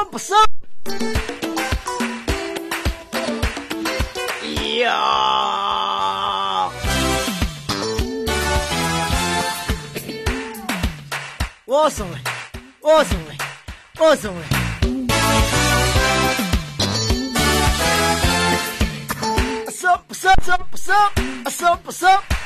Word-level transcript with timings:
What's 0.00 0.30
up? 0.30 0.50
Yeah. 4.44 4.94
Awesome. 11.66 12.14
Awesome. 12.82 13.24
Awesome. 14.00 14.34
What's 19.64 19.84
up? 19.84 20.04
What's 20.06 20.24
up? 20.24 20.38
What's 20.38 20.48
up? 20.48 20.68
What's 20.70 20.88
up? 20.88 21.18
What's 21.44 21.62
up? 21.62 21.84
What's 21.84 22.02
up? 22.04 22.37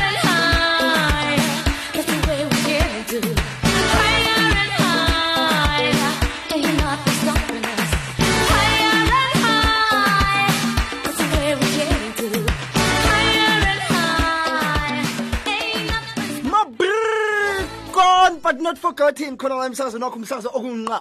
Ain't 15.46 15.86
nothing. 15.90 16.50
Mabrr, 16.50 17.92
gone 17.92 18.38
but 18.40 18.60
not 18.60 18.78
forgotten 18.78 19.36
khona 19.36 19.56
la 19.58 19.66
umsakazo 19.68 19.98
nokho 19.98 20.16
umsakazo 20.16 20.48
okunqa 20.56 20.98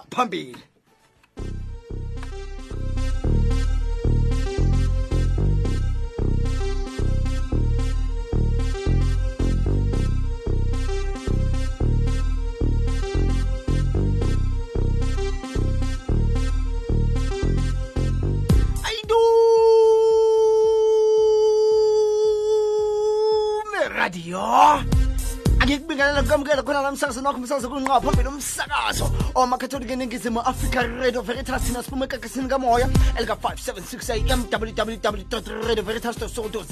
kukamukela 27.00 27.08
khona 27.08 27.08
la 27.08 27.08
msakazo 27.08 27.20
nakho 27.20 27.38
umsakazo. 27.38 27.68
Kunqa 27.68 28.00
phambili 28.00 28.28
umsakazo 28.28 29.10
omakatholika 29.34 29.92
eningizimu 29.92 30.40
africa 30.40 30.82
radio 31.00 31.22
veritas 31.22 31.62
thina 31.62 31.82
siphume 31.82 32.04
ekakasini 32.04 32.48
kamoya 32.48 32.88
elika-576 33.16 34.32
am 34.32 34.44
www 34.52 35.66
radio 35.66 35.82
veritas 35.82 36.16
soto 36.34 36.64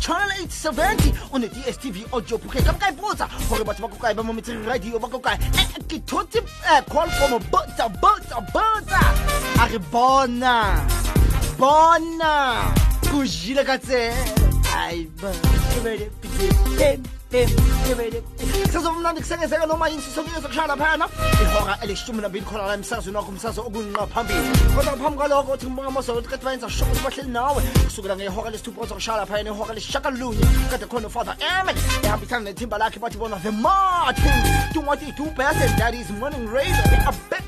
channel 0.00 0.30
870 0.46 1.14
on 1.32 1.40
the 1.42 1.48
dstv 1.48 2.12
audio 2.12 2.38
bouquet. 2.38 2.64
Ka 2.64 2.72
bokaipotsa 2.72 3.28
gore 3.48 3.64
batho 3.64 3.82
ba 3.82 3.88
kokae 3.88 4.14
ba 4.14 4.22
mo 4.22 4.32
metseng 4.32 4.64
radio 4.66 4.98
ba 4.98 5.08
kokae. 5.08 5.38
Ke 5.88 6.00
thotse 6.06 6.38
eh, 6.38 6.82
call 6.88 7.08
from 7.10 7.40
botsa 7.50 7.88
botsa 8.00 8.40
botsa 8.52 9.00
a 9.60 9.68
re 9.68 9.78
bona 9.78 10.86
bona. 11.58 12.72
Ko 13.10 13.24
jile 13.24 13.64
ka 13.64 13.78
tsela. 13.78 14.48
Ba, 15.20 15.32
Eh, 17.30 17.42
eh, 17.42 17.46
pim, 17.46 17.56
kebele. 17.84 18.22
sezomnandi 18.72 19.20
kusengezeka 19.20 19.66
noma 19.66 19.88
yini 19.88 20.02
sokushaya 20.40 20.66
laphayana 20.66 21.08
ihora 21.42 21.78
elishumi 21.82 22.22
nambili 22.22 22.44
khona 22.46 22.66
la 22.66 22.74
emsazweni 22.74 23.16
wakho 23.16 23.28
umsazo 23.28 23.62
okunqa 23.68 24.06
phambili. 24.06 24.48
Kodwa 24.74 24.92
ngaphambi 24.96 25.16
kwalokho 25.18 25.52
uthi 25.52 25.66
ngibonga 25.66 25.88
amasoka 25.88 26.18
ukuthi 26.18 26.30
kade 26.30 26.44
bayenza 26.44 26.66
ukuthi 26.66 27.04
bahleli 27.04 27.30
nawe. 27.30 27.62
Kusukela 27.84 28.16
ngehora 28.16 28.50
lesithupha 28.50 28.80
ozokushaya 28.80 29.18
laphayana 29.18 29.50
ihora 29.50 29.74
kade 30.70 30.86
khona 30.86 31.08
ehambisana 32.04 32.44
nethimba 32.44 32.78
lakhe 32.78 32.98
bathi 32.98 33.18
bona 33.18 33.36
the 33.42 33.52
martin. 33.52 34.32
Do 34.72 34.80
best 35.36 35.60
and 35.60 35.78
that 35.78 35.94
is 35.94 36.10
morning 36.12 36.48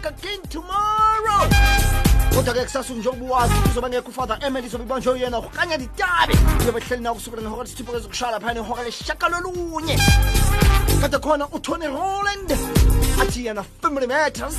again 0.05 0.43
tomorrow 0.51 2.10
kodwa-ke 2.35 2.65
kusasa 2.65 2.95
njengoba 2.95 3.25
uwazi 3.25 3.55
uzoba 3.71 3.89
ngekho 3.89 4.09
ufather 4.09 4.39
emily 4.47 4.67
izobe 4.67 4.85
ibanjwe 4.85 5.21
yena 5.21 5.39
ukanya 5.39 5.77
ditabe 5.79 6.35
uyobe 6.63 6.81
hleli 6.81 7.03
nawo 7.03 7.15
kusukela 7.15 7.43
ngehora 7.43 7.63
lesithupha 7.63 7.97
ezokushaya 7.97 8.33
laphayana 8.33 8.61
ihora 8.61 8.83
lesishakalolunye 8.83 9.97
kade 11.01 11.19
khona 11.19 11.49
utony 11.53 11.87
roland 11.87 12.51
athi 13.21 13.47
yena 13.47 13.63
family 13.83 14.07
matters. 14.07 14.57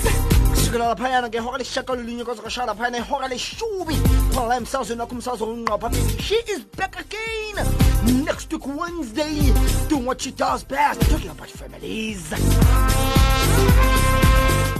Kusukela 0.52 0.88
laphayana 0.88 1.30
ngehora 1.30 1.58
lesishagalolunye 1.58 2.24
kwaze 2.26 2.42
kwashaya 2.42 2.68
laphayana 2.68 2.98
ihora 2.98 3.28
leshumi. 3.28 3.96
Khona 4.34 4.48
la 4.48 4.56
emsazweni 4.58 5.02
wakho 5.02 5.16
umsazo 5.16 5.46
onqa 5.46 5.78
phambili 5.78 6.22
she 6.22 6.36
is 6.36 6.62
back 6.78 6.96
again 7.00 8.26
next 8.26 8.52
week 8.52 8.68
wednesday. 8.68 9.54
Doing 9.88 10.06
what 10.06 10.22
she 10.22 10.32
does 10.32 10.64
best. 10.64 11.02
Talking 11.10 11.30
about 11.30 11.50
families 11.50 12.34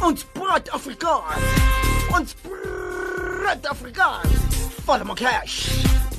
ons 0.02 0.26
praat 0.34 0.70
afrikaans. 0.70 1.44
Ons 2.18 2.36
praat 2.42 3.66
afrikaans. 3.66 4.38
Father 4.86 5.06
Mokash 5.06 5.70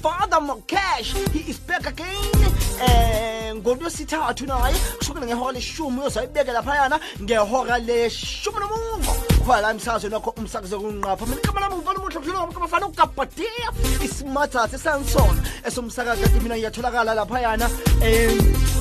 Father 0.00 0.40
Mokash 0.40 1.12
he 1.32 1.50
is 1.50 1.58
back 1.58 1.87
again. 1.87 2.55
Eh 2.81 3.55
ngolwesithathu 3.55 4.46
naye 4.46 4.75
kusukela 4.99 5.26
ngehora 5.26 5.52
leshumi 5.52 6.00
uyozayibeka 6.00 6.52
laphayana 6.52 7.00
ngehora 7.23 7.79
leshumi 7.79 8.58
nomuva 8.61 9.31
khona 9.43 9.61
la 9.61 9.71
emsakazweni 9.71 10.15
wakho 10.15 10.31
umsakazo 10.37 10.81
kunqapha. 10.81 11.27
Mina 11.27 11.41
igama 11.41 11.61
lami 11.61 11.77
ngivana 11.77 11.99
umuhle 11.99 12.19
kuhlelo 12.21 12.39
ngam 12.39 12.53
kamafana 12.53 12.87
ugabadia 12.87 13.69
isimathathe 14.05 14.79
sansona 14.79 15.43
esomsakazi 15.67 16.23
kade 16.23 16.41
mina 16.41 16.56
ngiyatholakala 16.56 17.15
laphayana 17.15 17.71
em, 18.03 18.39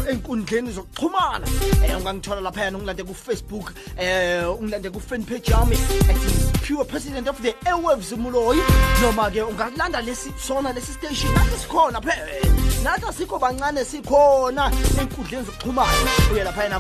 enkundleni 0.09 0.71
zokuxhumana. 0.71 1.45
Eh 1.85 1.97
ungangithola 1.97 2.41
laphayana 2.41 2.77
ungilande 2.77 3.03
ku-facebook 3.03 3.73
eh 3.97 4.45
ungilande 4.59 4.89
ku-fan 4.89 5.23
page 5.23 5.51
yami 5.51 5.77
pure 6.65 6.85
president 6.85 7.27
of 7.27 7.41
the 7.41 7.53
airwaves 7.65 8.11
muloyi 8.13 8.61
noma-ke 9.01 9.41
ungalanda 9.41 10.01
lesi 10.01 10.31
sona 10.39 10.73
lesi 10.73 10.93
station 10.93 11.33
nathi 11.33 11.57
sikhona 11.57 12.01
phela. 12.01 12.25
Nathi 12.83 13.05
asikho 13.05 13.39
bancane 13.39 13.85
sikhona 13.85 14.71
ey'nkundleni 14.99 15.45
zokuxhumana. 15.45 16.11
Uye 16.33 16.43
laphayana 16.43 16.79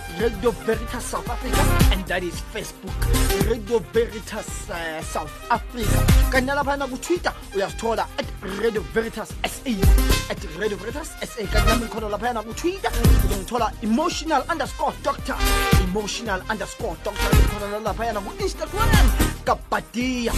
ku-radio 0.00 0.50
veritas 0.64 1.04
south 1.04 1.28
africa 1.28 1.60
and 1.92 2.06
that 2.06 2.22
is 2.22 2.40
facebook. 2.54 2.96
Radio 3.50 3.78
veritas 3.92 4.70
uh, 4.70 5.02
south 5.02 5.32
africa. 5.50 5.98
Kanti 6.30 6.46
nalaphayana 6.46 6.86
ku-twitter 6.88 7.32
uyasithola 7.54 8.06
at 8.18 8.26
radio 8.62 8.80
veritas 8.94 9.28
sa 9.28 9.70
at 10.30 10.38
radio 10.58 10.76
veritas 10.76 11.08
sa 11.20 11.42
kanti 11.44 11.68
nami 11.68 11.84
ngikhona 11.84 12.08
laphayana 12.08 12.42
ku-twitter 12.42 12.90
uzongithola 13.26 13.72
emotional 13.82 14.42
underscore 14.48 14.94
doctor. 15.02 15.36
Emotional 15.84 16.40
underscore 16.50 16.96
doctor 17.04 17.28
ngikhona 17.36 17.78
laphayana 17.84 18.20
ku-instagram 18.20 18.88
kabadia 19.44 20.32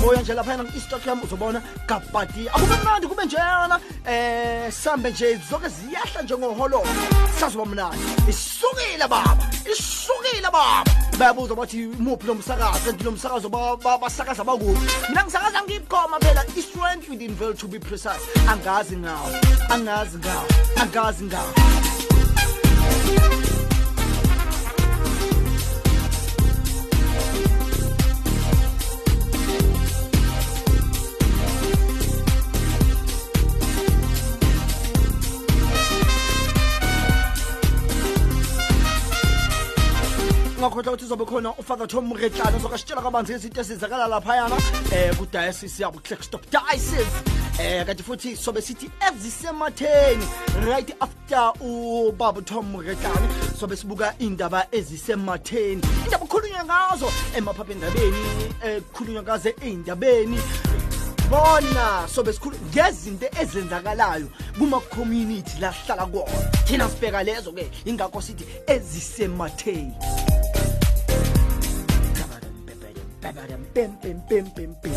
moya 0.00 0.20
nje 0.22 0.34
laphayana 0.34 0.64
ku-instagram 0.64 1.22
uzobona 1.24 1.62
kabadia 1.86 2.52
akube 2.54 2.76
mnandi 2.82 3.06
kube 3.06 3.24
njeyana 3.24 3.80
eh 4.06 4.72
sambe 4.72 5.10
nje 5.10 5.40
zonke 5.50 5.68
ziyahla 5.68 6.22
njengohololo 6.22 6.82
sazoba 7.40 7.64
mnandi 7.66 7.98
isukile 8.90 9.08
baba. 9.08 9.50
Isukile 9.72 10.50
baba. 10.52 10.84
Bayabuza 11.18 11.54
bathi 11.54 11.86
muphi 11.98 12.26
lo 12.26 12.34
msakazi? 12.34 12.84
Kanti 12.84 13.04
lo 13.04 13.10
ba- 13.76 13.98
basakaza 13.98 14.44
bakuphi 14.44 15.08
mina 15.08 15.24
ngisakaza 15.24 15.62
ngibukhoma 15.62 16.18
phela. 16.20 16.44
I-strength 16.56 17.08
within 17.08 17.34
vel 17.34 17.54
to 17.54 17.68
be 17.68 17.78
precise. 17.78 18.24
Angazi 18.48 18.96
ngawo 18.96 19.28
angazi 19.70 20.18
ngawo 20.18 20.46
angazi 20.82 21.24
ngawo 21.24 21.52
ungakhohlwa 40.60 40.92
ukuthi 40.92 41.04
uzobe 41.04 41.24
khona 41.24 41.50
ufather 41.58 41.88
tom 41.88 42.12
retlana 42.12 42.56
uzokasitshela 42.56 43.02
kabanzi 43.02 43.32
izinto 43.32 43.60
esizakala 43.60 44.06
laphayana. 44.06 44.56
Um 44.56 45.16
kudiocese 45.16 45.82
yabo 45.82 45.98
clickstop 46.00 46.42
diocese 46.50 47.00
um 47.58 47.86
kanti 47.86 48.02
futhi 48.02 48.36
sobe 48.36 48.60
sithi 48.60 48.90
ezisematheni 49.08 50.26
right 50.66 50.94
after 51.00 51.52
ubaba 51.62 52.42
tom 52.42 52.76
retlane 52.76 53.28
sobe 53.58 53.76
sibuka 53.76 54.14
iy'ndaba 54.20 54.66
ezisematheni. 54.70 55.82
Indaba 56.04 56.26
kukhulunywa 56.26 56.64
ngazo 56.64 57.10
emaphaphendabeni 57.36 58.18
um 58.64 58.80
kukhulunywa 58.80 59.22
ngazo 59.22 59.48
ey'ndabeni. 59.62 60.38
Bona 61.30 62.08
sobe 62.08 62.32
sikhulu 62.32 62.56
ngezinto 62.74 63.26
ezenzakalayo 63.40 64.28
kuma-community 64.58 65.60
la 65.60 65.72
sihlala 65.72 66.06
kuwona 66.06 66.50
thina 66.66 66.88
sibheka 66.88 67.22
lezo-ke 67.22 67.70
ingakho 67.84 68.20
sithi 68.20 68.44
ezisematheni. 68.66 69.94
tabadam 73.30 73.60
bim 73.74 73.90
bim 74.02 74.18
bim 74.30 74.44
bim 74.56 74.74
bim 74.82 74.94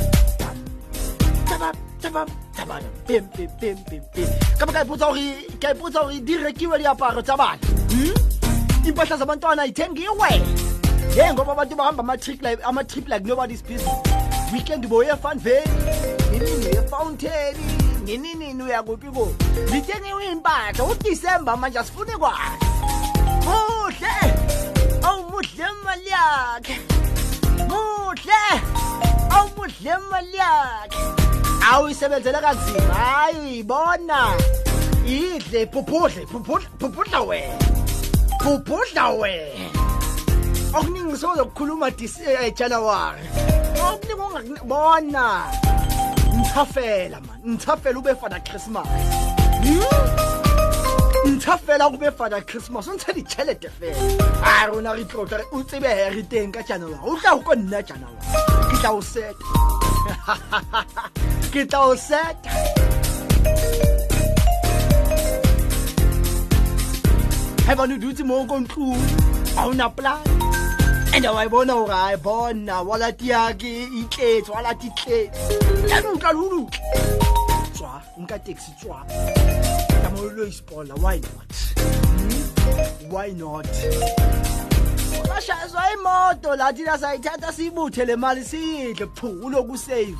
tabam 1.50 1.76
tabam 2.02 2.28
tabadam 2.58 2.94
bim 3.08 3.26
bim 3.38 3.50
bim 3.62 3.78
bim 3.92 4.04
bim 4.16 4.30
ka 4.60 4.66
ba 4.66 4.74
ka 4.74 4.82
ipotsa 4.82 5.08
gore 5.14 5.26
ka 5.62 5.70
ipotsa 5.74 6.02
gore 6.02 6.20
di 6.26 6.38
rekiwe 6.38 6.78
diaparo 6.82 7.22
tsa 7.22 7.38
bana 7.38 7.62
impahla 8.88 9.18
zabantwana 9.22 9.66
ithengiwe 9.70 10.32
ye 11.18 11.34
ngoba 11.34 11.52
abantu 11.54 11.76
bahamba 11.76 12.02
ama-trip 12.64 13.08
like 13.08 13.24
nobody's 13.24 13.62
busy 13.62 13.86
weekend 14.54 14.88
boyefanveni 14.90 15.70
ninini 16.32 16.66
uyefawunteni 16.74 17.66
nininini 18.06 18.64
uyakuphi 18.64 19.14
ko 19.14 19.30
zithengiwe 19.70 20.26
impahla 20.34 20.84
udisemba 20.84 21.58
manje 21.58 21.80
asifune 21.80 22.18
kwazi 22.18 22.66
muhle 23.46 24.16
awumuhle 25.04 25.66
imali 25.70 26.10
yakhe 26.10 26.93
muhle 28.24 28.62
awumuhle 29.30 29.96
imali 29.98 30.38
yakhe. 30.38 30.98
Awuyisebenzele 31.72 32.42
kanzima 32.42 32.94
hayi 32.94 33.40
uyibona. 33.40 34.34
Idle 35.06 35.66
phupudle 35.66 36.26
phupudla 36.26 36.70
phupudla 36.80 37.22
wena. 37.22 37.60
Phupudla 38.44 39.10
wena. 39.10 39.70
Okuningi 40.74 41.18
sozokukhuluma 41.18 41.92
januwari 42.56 43.22
okuningi 43.84 44.22
ungakubona 44.22 45.44
nthafela 46.40 47.22
man. 47.22 47.40
Nthafela 47.46 48.00
ube 48.00 48.16
fana 48.16 48.40
christmas. 48.40 48.88
Nthafela 51.34 51.90
kube 51.90 52.12
fana 52.12 52.42
christmas 52.42 52.88
o 52.88 52.94
ntsha 52.94 53.14
ditšhelete 53.14 53.70
fela. 53.70 53.98
A 54.44 54.68
rona 54.68 54.94
re 54.94 55.04
tlotla 55.06 55.38
re 55.38 55.46
o 55.52 55.64
tsebe 55.64 55.88
he 55.88 56.10
re 56.10 56.24
teng 56.24 56.52
ka 56.54 56.62
january. 56.62 57.00
O 57.04 57.16
tla 57.18 57.36
go 57.36 57.42
ko 57.42 57.54
nna 57.56 57.82
january. 57.82 58.18
Ke 58.70 58.78
tla 58.82 58.92
o 58.94 59.02
seta. 59.02 59.46
Ke 61.54 61.66
tla 61.66 61.80
o 61.88 61.96
seta. 61.96 62.50
Ga 67.66 67.76
bane 67.76 67.94
o 67.94 67.98
dutse 67.98 68.24
mo 68.24 68.46
ko 68.46 68.60
ntlong. 68.60 69.04
Ga 69.56 69.68
ona 69.68 69.90
plan. 69.90 70.22
And 71.16 71.26
wa 71.26 71.44
e 71.44 71.48
bona 71.48 71.74
gore 71.74 71.94
a 71.94 72.14
e 72.14 72.18
bona. 72.18 72.84
Walati 72.84 73.30
yake 73.34 73.90
e 73.90 74.04
tletse 74.10 74.52
walati 74.52 74.90
tletse. 74.96 75.60
Yaanong 75.90 76.20
tla 76.20 76.32
lolutle 76.32 76.80
tswa 77.74 78.02
nka 78.22 78.40
taxi 78.40 78.72
tswa 78.80 79.02
igama 80.14 80.22
uloyisibhola 80.22 80.96
why 80.96 81.20
not? 81.20 81.54
Hmm? 81.76 83.10
Why 83.10 83.32
not? 83.32 83.68
Ashazwa 85.38 85.92
imoto 85.94 86.56
la 86.56 86.74
thina 86.74 86.98
sayithatha 86.98 87.54
siyibuthe 87.54 88.06
le 88.06 88.16
mali 88.16 88.44
siyidle 88.44 89.08
phu 89.16 89.28
uloku 89.28 89.78
save 89.78 90.16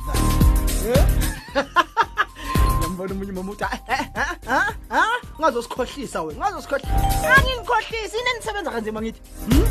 ngiyambona 2.78 3.10
eh? 3.10 3.16
umunye 3.16 3.32
mama 3.32 3.52
uthi 3.52 3.64
eh, 3.64 3.80
eh, 3.88 4.06
ha 4.46 4.74
ha 4.88 5.06
ungazosikhohlisa 5.38 6.22
wena 6.22 6.38
ungazosikhohlisa 6.38 7.36
anginikhohlisi 7.36 8.16
yini 8.16 8.32
nisebenza 8.36 8.70
kanzima 8.70 9.02
ngithi? 9.02 9.20
Hmm? 9.48 9.66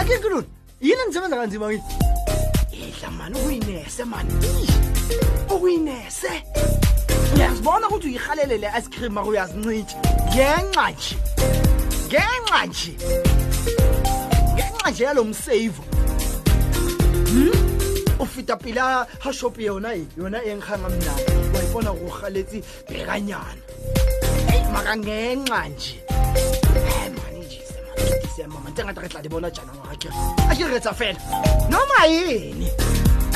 Akinkululu 0.00 0.44
yini 0.80 1.04
nisebenza 1.06 1.36
kanzima 1.36 1.68
ngithi? 1.68 1.94
Idla 2.72 3.10
mani 3.10 3.40
ukuyinese 3.40 4.04
mani 4.04 4.32
ukuyinese. 5.50 6.42
Uyazibona 7.36 7.88
ukuthi 7.88 8.06
uyihalele 8.06 8.56
le 8.58 8.68
ice 8.78 8.88
cream 8.90 9.18
ako 9.18 9.28
uyazincitsha 9.28 9.96
ngenxa 10.32 10.90
nje 10.90 11.16
ngenxa 12.08 12.66
nje 12.66 12.92
ngenxa 14.54 14.90
nje 14.90 15.04
yalo 15.04 15.24
mseyivo 15.24 15.82
ufita 18.18 18.56
pila 18.56 19.06
ha 19.18 19.32
shop 19.32 19.58
yona 19.60 19.94
e 19.94 20.06
yona 20.18 20.42
e 20.44 20.54
nkganga 20.54 20.88
mna 20.88 21.12
wa 21.54 21.62
ipona 21.62 21.90
go 21.92 22.08
galetse 22.20 22.62
bekanyana. 22.88 23.62
Ei 24.52 24.64
maka 24.72 24.96
ngenxa 24.96 25.68
nje 25.68 26.02
Eh, 26.36 27.08
man, 27.16 27.34
man, 27.34 27.42
ke 27.98 28.20
December, 28.22 28.60
man. 28.64 28.72
tse 28.74 28.84
ngata 28.84 29.00
re 29.00 29.08
tla 29.08 29.20
di 29.22 29.28
bona 29.28 29.50
jana 29.50 29.72
ngwaga 29.72 29.96
kere 30.00 30.14
a 30.50 30.54
ke 30.56 30.64
retsa 30.72 30.92
fela. 30.94 31.20
Noma 31.70 32.06
ene 32.06 32.68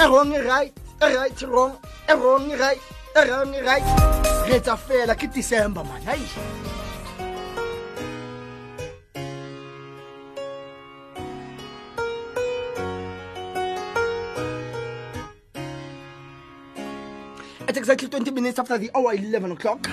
e 0.00 0.04
wrong 0.08 0.32
e 0.32 0.40
right 0.40 0.72
e 1.02 1.06
right 1.16 1.42
wrong 1.42 1.72
e 2.08 2.14
wrong 2.14 2.50
e 2.52 2.56
right 2.56 2.80
E 3.14 3.18
around 3.18 3.54
right 3.66 3.82
e 4.46 4.52
re 4.52 4.60
tsa 4.60 4.76
fela 4.76 5.14
ke 5.14 5.26
december 5.26 5.82
man. 5.82 6.02
Hai. 6.06 6.22
At 17.66 17.76
exactly 17.76 18.08
20 18.08 18.30
minutes 18.30 18.58
after 18.58 18.78
the 18.78 18.90
hour 18.94 19.14
11 19.14 19.52
o'clock 19.52 19.88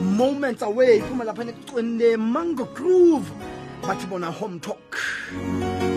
moments 0.00 0.62
away 0.62 1.00
from 1.00 1.20
lapha 1.20 1.46
ekucwende 1.46 2.16
mango 2.18 2.64
groove 2.74 3.30
bathi 3.82 4.06
bona 4.06 4.30
home 4.30 4.58
talk. 4.58 5.89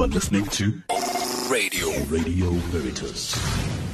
You 0.00 0.04
are 0.04 0.08
listening 0.08 0.46
to 0.46 0.80
Radio 1.50 1.90
Radio 2.06 2.48
Veritas. 2.72 3.89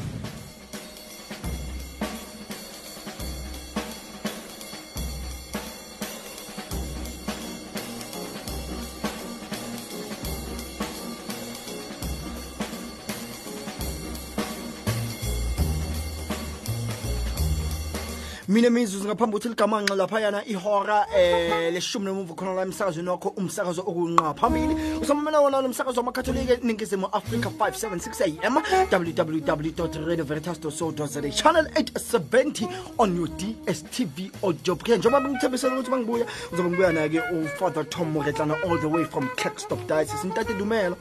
Mina 18.57 18.71
mizuzu 18.71 19.05
ngaphambi 19.05 19.37
ukuthi 19.37 19.49
ligamanqa 19.49 19.95
laphayana 19.95 20.43
ihora 20.47 21.07
eh 21.15 21.71
leshumi 21.75 22.07
nomuva 22.07 22.35
khona 22.35 22.55
la 22.55 22.63
emsakazweni 22.63 23.09
wakho 23.09 23.29
umsakazo 23.37 23.83
okunqa. 23.83 24.35
Phambili 24.35 24.75
usamamela 25.03 25.41
wona 25.41 25.61
lo 25.61 25.69
msakazo 25.69 26.01
wamakatholika 26.01 26.57
ningizimu 26.63 27.07
africa 27.13 27.51
576 27.59 28.47
am 28.47 28.57
www 28.91 30.07
radioveritas 30.07 30.59
co 30.61 31.07
za 31.07 31.31
channel 31.31 31.67
870 31.75 32.69
on 32.99 33.17
your 33.17 33.29
dstv 33.29 34.33
audio 34.43 34.77
ke 34.77 34.97
njengoba 34.97 35.21
bengithembisela 35.21 35.75
ukuthi 35.75 35.91
bangibuya 35.91 36.27
uzobe 36.53 36.69
ngibuya 36.69 36.93
naye-ke 36.93 37.21
ufather 37.45 37.85
tom 37.91 38.11
moretlana 38.11 38.55
all 38.65 38.79
the 38.81 38.87
way 38.87 39.05
from 39.05 39.29
clackstop 39.37 39.87
diocese. 39.87 40.27
Ntate 40.27 40.55
dumela. 40.55 40.97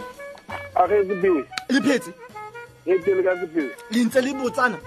Ake 0.76 1.04
sipiwe 1.08 1.46
liphetsi 1.70 2.12
etele 2.86 3.24
ka 3.24 3.40
sipiwe 3.40 3.70
lintse 3.92 4.22
libotsana 4.22 4.78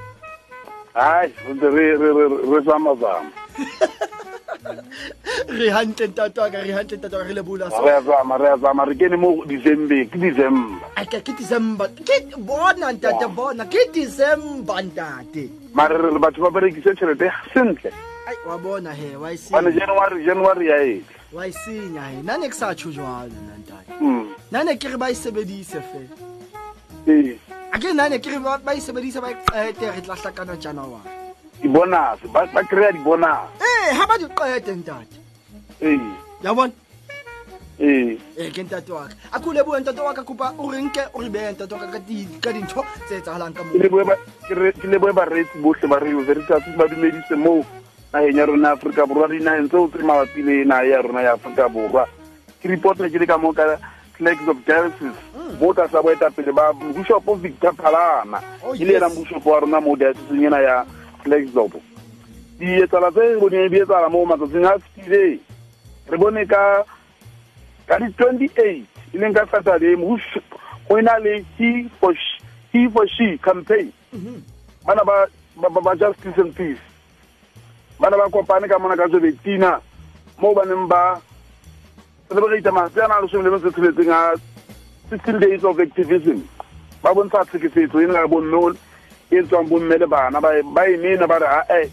hayi 0.95 1.33
re 1.61 1.97
re 1.97 2.11
re 2.17 2.25
re 2.53 2.61
zamazama 2.67 3.31
re 5.49 5.69
hantle 5.71 6.07
ntate 6.09 6.35
ka 6.53 6.59
re 6.67 6.73
hantle 6.73 6.97
ntate 6.99 7.11
ka 7.17 7.25
re 7.29 7.35
lebola 7.35 7.71
so 7.71 7.83
re 7.85 7.93
a 7.97 8.01
zama 8.03 8.39
re 8.39 8.49
a 8.53 8.57
zama 8.59 8.85
re 8.85 8.95
kene 8.95 9.17
mo 9.17 9.45
december 9.47 10.05
ke 10.13 10.19
december 10.19 10.79
ake 10.97 11.21
ke 11.27 11.33
december 11.39 11.89
ke 12.09 12.19
bona 12.39 12.93
ntate 12.93 13.27
bona 13.35 13.65
ke 13.67 13.87
december 13.93 14.83
ntate 14.89 15.49
mare 15.75 15.97
re 15.99 16.19
batho 16.19 16.43
ba 16.43 16.51
berekise 16.51 16.95
tšhelete 16.95 17.31
sentle 17.55 17.93
ai 18.29 18.37
wa 18.47 18.59
bona 18.59 18.93
he 18.93 19.17
wa 19.17 19.33
isinya 19.33 19.71
january 19.81 20.25
january 20.25 20.67
ya 20.69 20.79
ete 20.83 21.15
wa 21.33 21.47
isinya 21.47 22.03
he 22.13 22.23
nane 22.23 22.49
ke 22.49 22.55
sa 22.55 22.75
tsho 22.75 22.91
jwalo 22.91 23.33
ntate 23.63 23.77
Mm, 24.01 24.31
nane 24.55 24.77
ke 24.79 24.89
re 24.95 24.97
ba 24.97 25.11
isebedise 25.11 25.81
fe 25.91 26.03
ee 27.73 27.77
ake 27.77 27.93
nane 27.95 28.19
ke 28.19 28.31
re 28.31 28.39
ba 28.39 28.59
ba 28.59 28.75
isebedise 28.75 29.21
ba 29.21 29.31
iqete 29.31 29.91
re 29.95 30.01
tla 30.03 30.15
hlakana 30.15 30.57
january 30.57 31.09
dibonus 31.63 32.21
ba 32.33 32.63
kry-a 32.65 32.93
dibonus 32.93 33.49
eh 33.61 33.95
ha 33.95 34.07
ba 34.07 34.19
di 34.19 34.25
qete 34.27 34.73
ntate. 34.77 35.17
Ee. 35.83 35.99
Ya 36.43 36.55
bona? 36.55 36.73
Ee. 37.81 38.19
Eh 38.39 38.51
ke 38.55 38.63
ntate 38.63 38.91
wa 38.93 39.07
ka. 39.07 39.15
A 39.33 39.39
kule 39.41 39.63
bua 39.65 39.81
ntate 39.81 40.01
wa 40.01 40.15
ka 40.15 40.23
kopa 40.23 40.55
o 40.59 40.71
re 40.71 40.79
nke 40.83 41.03
o 41.15 41.21
re 41.23 41.29
behe 41.31 41.53
ntate 41.53 41.73
wa 41.75 41.81
ka 41.81 41.87
ka 41.87 41.99
di- 41.99 42.29
ka 42.41 42.51
dintho 42.53 42.85
tse 43.07 43.19
etsahalang 43.19 43.55
ka 43.55 43.63
ke 43.63 43.67
moo 43.75 43.79
leboe 43.83 44.05
ba- 44.05 44.19
ke 44.49 44.55
re- 44.55 44.73
ke 44.73 44.87
leboe 44.87 45.13
bareetsi 45.13 45.59
botlhe 45.63 45.87
ba 45.89 45.99
radio 45.99 46.21
veritas 46.23 46.63
ba 46.77 46.87
dumedise 46.89 47.35
mo 47.37 47.63
nageng 48.13 48.37
ya 48.39 48.47
rona 48.47 48.69
ya 48.69 48.75
aforika 48.75 49.07
borwa 49.07 49.29
dinageng 49.29 49.69
tseo 49.69 49.89
tse 49.89 50.03
mabapi 50.03 50.43
le 50.43 50.65
naga 50.65 50.87
ya 50.87 51.03
rona 51.03 51.23
ya 51.23 51.33
aforika 51.35 51.69
borwa. 51.69 52.07
Ke 52.63 52.67
reporta 52.69 53.07
ke 53.11 53.19
le 53.19 53.27
ka 53.27 53.39
mo 53.39 53.53
ka 53.53 53.79
flags 54.19 54.49
of 54.49 54.59
diocese 54.67 55.19
mo 55.61 55.73
ka 55.73 55.89
sa 55.89 56.03
boetapele 56.03 56.53
ba 56.53 56.73
boshopo 56.73 57.35
victor 57.39 57.73
phalana 57.73 58.43
Oh, 58.63 58.75
e 58.75 58.85
le 58.85 58.97
ena 58.99 59.09
boshopo 59.09 59.51
wa 59.51 59.61
rona 59.61 59.81
mo 59.81 59.97
dioceseng 59.97 60.47
ena 60.47 60.61
ya 60.61 60.77
flagsdop 61.23 61.73
dietsala 62.59 63.11
tse 63.15 63.39
boneng 63.39 63.71
di 63.71 63.79
etsala 63.79 64.11
mo 64.11 64.27
matsatsing 64.27 64.67
a 64.67 64.75
fetile 64.79 65.39
re 66.11 66.17
bone 66.19 66.43
ka 66.47 66.83
ka 67.87 67.99
di-twenty-eight 68.03 68.85
e 69.15 69.17
leng 69.19 69.33
ka 69.33 69.47
saturday 69.47 69.95
go 69.95 70.19
e 70.99 71.03
na 71.03 71.17
le 71.23 71.45
he 71.57 71.89
for 72.01 72.15
she, 73.07 73.39
campaign. 73.39 73.93
Bana 74.87 75.05
ba 75.05 75.97
justice 75.97 76.37
and 76.37 76.55
peace. 76.55 76.79
Bana 78.01 78.17
ba 78.17 78.29
kopane 78.29 78.69
ka 78.69 78.79
mona 78.79 78.97
ka 78.97 79.09
jobetina 79.09 79.81
mo 80.39 80.55
ba 80.55 80.65
neng 80.65 80.89
ba 80.89 81.21
Se 82.29 82.35
mwen 82.35 82.51
reyte 82.51 82.71
man, 82.71 82.91
se 82.93 83.01
an 83.01 83.11
alosye 83.11 83.39
mwen 83.41 83.61
se 83.61 83.71
tile 83.73 83.89
ting 83.97 84.11
a, 84.13 84.35
se 85.09 85.17
stil 85.17 85.39
de 85.41 85.47
iso 85.55 85.73
vektivizm. 85.73 86.43
Ba 87.03 87.15
bon 87.17 87.31
pati 87.33 87.57
ki 87.63 87.71
se 87.73 87.87
ito, 87.87 88.03
yon 88.03 88.13
la 88.13 88.27
bon 88.29 88.45
non, 88.45 88.75
yon 89.33 89.47
ton 89.49 89.65
bon 89.71 89.81
mele 89.89 90.05
ba, 90.07 90.27
na 90.31 90.41
ba 90.41 90.53
yon 90.59 91.01
mi, 91.01 91.15
na 91.17 91.27
ba 91.27 91.39
da 91.41 91.63
eh, 91.73 91.73
a, 91.73 91.79
e, 91.81 91.89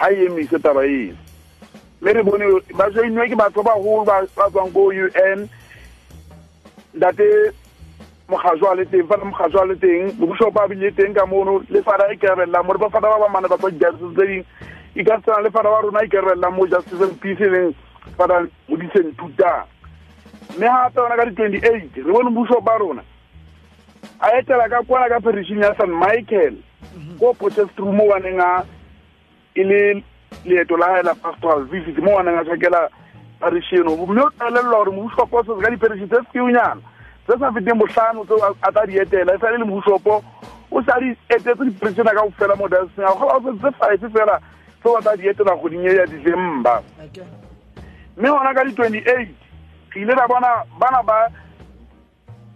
haye 0.00 0.28
mi 0.32 0.46
se 0.48 0.56
taba 0.58 0.86
yi. 0.86 1.12
Mele 2.00 2.22
bon 2.24 2.40
yo, 2.40 2.62
ba 2.80 2.86
se 2.94 3.04
yon 3.04 3.20
yon 3.20 3.28
ki 3.28 3.36
ba 3.36 3.50
toba 3.52 3.74
hou, 3.76 4.06
ba 4.08 4.22
son 4.54 4.72
go 4.72 4.86
UN, 4.88 5.44
date, 6.94 7.28
mwen 8.32 8.40
kajwa 8.40 8.72
le 8.80 8.88
ting, 8.88 9.04
fata 9.12 9.28
mwen 9.28 9.36
kajwa 9.36 9.66
le 9.68 9.76
ting, 9.84 10.16
mwen 10.16 10.32
kusho 10.32 10.48
pa 10.54 10.64
bilye 10.72 10.94
ting 10.96 11.12
kamono, 11.12 11.58
le 11.68 11.84
fada 11.84 12.08
yi 12.08 12.16
kere 12.16 12.48
la, 12.48 12.64
mwen 12.64 12.80
pa 12.80 12.88
fada 12.88 13.12
waman 13.20 13.44
na 13.44 13.52
bato 13.52 13.68
jasus 13.68 14.16
de 14.16 14.30
yi, 14.32 14.40
yi 14.96 15.04
kasta 15.04 15.42
le 15.44 15.52
fada 15.52 15.76
waruna 15.76 16.08
yi 16.08 16.08
kere 16.08 16.40
la, 16.40 16.48
mwen 16.48 16.72
jasus 16.72 17.04
en 17.04 17.14
pisi 17.20 17.52
len, 17.52 17.76
fada 18.16 18.46
mwen 18.64 18.80
disen 18.80 19.12
touta. 19.20 19.66
Mme 20.56 20.66
gape 20.66 21.00
ona 21.00 21.16
ka 21.16 21.24
di-twenty-eight 21.24 21.96
re 21.96 22.12
bone 22.12 22.30
mmuso 22.30 22.60
ba 22.60 22.78
rona. 22.78 23.02
A 24.20 24.28
etela 24.38 24.68
ka 24.68 24.82
kwana 24.82 25.08
ka 25.08 25.20
perishing 25.20 25.58
ya 25.62 25.74
san 25.76 25.90
michael 25.90 26.54
ko 27.18 27.34
potchefstroom 27.34 27.96
mo 27.96 28.04
waneng 28.12 28.40
a 28.40 28.64
e 29.54 29.64
le 29.64 30.02
leeto 30.44 30.76
la 30.76 30.86
gae 30.94 31.02
la 31.02 31.14
pastoral 31.14 31.64
visit 31.64 31.98
mo 31.98 32.14
waneng 32.16 32.38
a 32.38 32.44
tshakela 32.44 32.88
parish 33.40 33.72
eno. 33.72 33.96
Mme 33.96 34.20
o 34.22 34.30
tlelelelwa 34.30 34.84
gore 34.84 34.90
mobusopo 34.90 35.36
o 35.38 35.42
setse 35.44 35.62
ka 35.62 35.70
diperishi 35.70 36.06
tse 36.06 36.16
sekeunyana 36.26 36.80
tse 37.26 37.38
sa 37.38 37.52
feteng 37.52 37.78
botlhano 37.78 38.24
tse 38.24 38.34
a- 38.62 38.72
tla 38.72 38.86
di 38.86 38.98
etela. 38.98 39.34
E 39.34 39.38
sa 39.38 39.50
le 39.50 39.64
mobusopo 39.64 40.22
o 40.70 40.82
sa 40.82 40.98
di 41.00 41.16
etetse 41.28 41.64
diperishena 41.64 42.14
ka 42.14 42.22
go 42.22 42.30
fela 42.38 42.56
mo 42.56 42.68
daseng 42.68 43.04
a 43.04 43.14
gola 43.18 43.36
o 43.36 43.40
setse 43.42 43.74
five 43.78 44.12
fela 44.12 44.38
tseo 44.80 44.96
a 44.96 45.02
tla 45.02 45.16
di 45.16 45.28
etela 45.28 45.56
goding 45.56 45.86
e 45.86 45.94
ya 45.94 46.06
december. 46.06 46.82
Mme 48.16 48.28
gona 48.28 48.54
ka 48.54 48.64
di-twenty-eight 48.64 49.28
ke 49.28 49.43
ile 50.00 50.14
ra 50.14 50.26
bona 50.28 50.64
bana 50.78 51.02
ba 51.02 51.28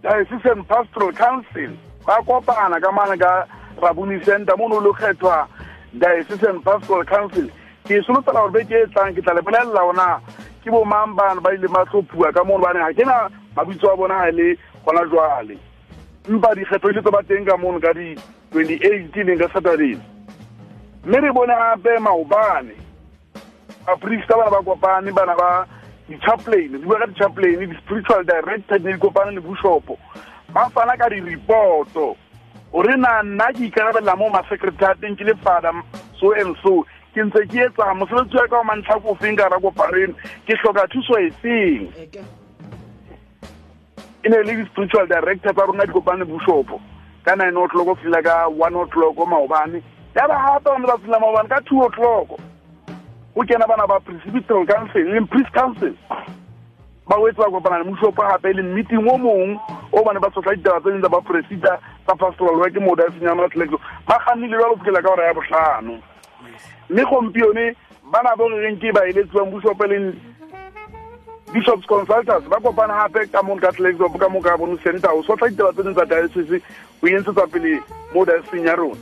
diocesan 0.03 0.63
pastoral 0.67 1.13
council 1.13 1.71
ba 2.05 2.21
kopana 2.27 2.79
ka 2.81 2.91
mane 2.91 3.17
ka 3.17 3.45
raboni 3.81 4.23
center 4.25 4.57
mo 4.57 4.67
no 4.67 4.79
lo 4.79 4.93
kgethwa 4.93 5.47
diocesan 5.93 6.61
pastoral 6.63 7.05
council. 7.05 7.49
Ke 7.87 8.01
solofela 8.05 8.41
gore 8.45 8.51
beke 8.51 8.75
e 8.75 8.87
tlang 8.93 9.15
ke 9.15 9.21
tla 9.21 9.33
le 9.33 9.41
ona 9.81 10.21
ke 10.63 10.69
bo 10.69 10.85
mang 10.85 11.15
bana 11.15 11.41
ba 11.41 11.53
ile 11.53 11.67
ba 11.67 11.85
tlhophiwa 11.85 12.33
ka 12.33 12.43
mono 12.43 12.63
baneng 12.63 12.85
ga 12.85 12.93
ke 12.93 13.05
na 13.05 13.29
mabitso 13.55 13.91
a 13.91 13.95
bona 13.95 14.27
e 14.27 14.31
le 14.31 14.57
gona 14.85 15.05
jwale. 15.09 15.57
Mpa 16.27 16.55
dikgetho 16.55 16.89
ile 16.89 17.01
tse 17.01 17.11
ba 17.11 17.23
teng 17.23 17.45
ka 17.45 17.57
mono 17.57 17.79
ka 17.79 17.93
di-twenty-eight 17.93 19.15
leng 19.15 19.39
ka 19.39 19.47
saturday. 19.53 19.97
Mme 21.05 21.17
re 21.17 21.31
bone 21.31 21.55
gape 21.55 21.99
maobane 21.99 22.75
baprista 23.87 24.37
bana 24.37 24.51
ba 24.51 24.61
kopane 24.61 25.11
bana 25.11 25.35
ba 25.35 25.65
di-chaplain 26.09 26.73
di 26.73 26.77
bua 26.81 26.99
ka 26.99 27.05
di-chaplain 27.05 27.69
di-spiritual 27.69 28.25
director 28.25 28.81
ne 28.81 28.97
dikopane 28.97 29.31
le 29.37 29.41
bushopo. 29.41 29.97
Ba 30.49 30.69
fana 30.73 30.97
ka 30.97 31.09
di-reporto. 31.09 32.17
Re 32.73 32.97
na 32.97 33.21
nna 33.21 33.53
ke 33.53 33.69
ikarabelela 33.69 34.17
mo 34.17 34.29
masecretarateng 34.33 35.17
ke 35.17 35.23
le 35.23 35.37
fada 35.45 35.69
so 36.17 36.33
and 36.33 36.57
so. 36.65 36.85
Ke 37.13 37.21
ntse 37.21 37.45
ke 37.49 37.61
etsa 37.69 37.93
mosebetsi 37.93 38.37
wa 38.37 38.47
ka 38.49 38.57
wa 38.57 38.69
mantlha 38.73 38.97
ko 39.01 39.13
feng 39.21 39.37
ka 39.37 39.49
ra 39.49 39.61
kopareno 39.61 40.17
ke 40.45 40.57
tlhoka 40.57 40.89
thuso 40.89 41.13
e 41.21 41.29
feng? 41.41 41.93
E 44.25 44.27
ne 44.29 44.37
le 44.41 44.53
di-spiritual 44.65 45.05
director 45.05 45.53
tsa 45.53 45.65
rona 45.65 45.85
dikopane 45.85 46.25
le 46.25 46.25
bushopo. 46.25 46.81
Ka 47.21 47.35
nine 47.37 47.53
o'clock 47.53 47.87
o 47.87 47.95
fila 48.01 48.21
ka 48.25 48.49
one 48.49 48.75
o'clock 48.75 49.13
maobane. 49.15 49.81
Ya 50.17 50.25
ba 50.25 50.57
gape 50.57 50.73
bane 50.73 50.85
ba 50.89 50.97
fila 50.97 51.21
maobane 51.21 51.49
ka 51.49 51.61
two 51.69 51.85
o'clock 51.85 52.48
go 53.35 53.43
kena 53.43 53.67
bana 53.67 53.87
ba 53.87 53.99
presbyteral 53.99 54.65
council 54.65 55.05
le 55.05 55.25
priest 55.25 55.51
council. 55.53 55.93
Ba 57.07 57.17
wetse 57.17 57.37
ba 57.37 57.49
kopana 57.49 57.79
le 57.79 57.89
moshopo 57.89 58.21
gape 58.21 58.53
le 58.53 58.63
meeting 58.63 59.07
o 59.07 59.17
mongwe 59.17 59.59
o 59.91 60.03
bane 60.03 60.19
ba 60.19 60.29
sotla 60.33 60.55
ditaba 60.55 60.79
tse 60.79 60.91
ding 60.91 61.01
tsa 61.01 61.09
ba 61.09 61.21
presida 61.21 61.79
tsa 62.05 62.15
pastoral 62.15 62.59
work 62.59 62.75
mo 62.81 62.95
tlelexo 62.95 63.79
ba 64.07 64.19
gannile 64.25 64.57
jalo 64.57 64.75
fikela 64.77 65.01
ka 65.01 65.11
ora 65.11 65.25
ya 65.25 65.33
botlhano 65.33 65.97
mme 66.89 67.03
gompione 67.05 67.75
bana 68.11 68.35
bo 68.37 68.49
re 68.49 68.61
reng 68.61 68.77
ke 68.77 68.93
baeletsi 68.93 69.33
ba 69.33 69.45
moshopo 69.45 69.85
e 69.85 69.87
leng 69.87 70.13
bishops 71.53 71.85
consultants 71.85 72.47
ba 72.49 72.61
kopana 72.61 73.09
gape 73.09 73.31
ka 73.31 73.41
mo 73.41 73.57
ka 73.57 73.71
Klerksdorp 73.71 74.19
ka 74.19 74.29
mo 74.29 74.41
ka 74.41 74.57
bone 74.57 74.77
center 74.83 75.09
o 75.09 75.23
sotla 75.23 75.49
ditaba 75.49 75.73
tse 75.73 75.83
ding 75.83 75.95
tsa 75.95 76.05
diocese 76.05 76.61
go 77.01 77.07
entsetsa 77.07 77.47
pele 77.49 77.81
mo 78.13 78.25
dioceseng 78.25 78.69
rona. 78.77 79.01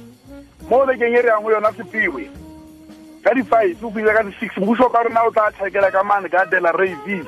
Mo 0.69 0.85
bekeng 0.87 1.15
e 1.15 1.21
re 1.21 1.27
yang 1.27 1.43
go 1.43 1.51
yona 1.51 1.71
sepiwe 1.75 2.46
ka 3.23 3.33
di-five 3.33 3.83
o 3.83 3.91
fitlha 3.91 4.13
ka 4.13 4.23
di-six. 4.23 4.51
Mmuso 4.57 4.89
ka 4.89 5.03
rona 5.03 5.25
o 5.27 5.31
tla 5.31 5.51
tšhekela 5.51 5.91
ka 5.91 6.03
mane 6.03 6.29
ka 6.29 6.45
dela 6.45 6.71
rayville 6.71 7.27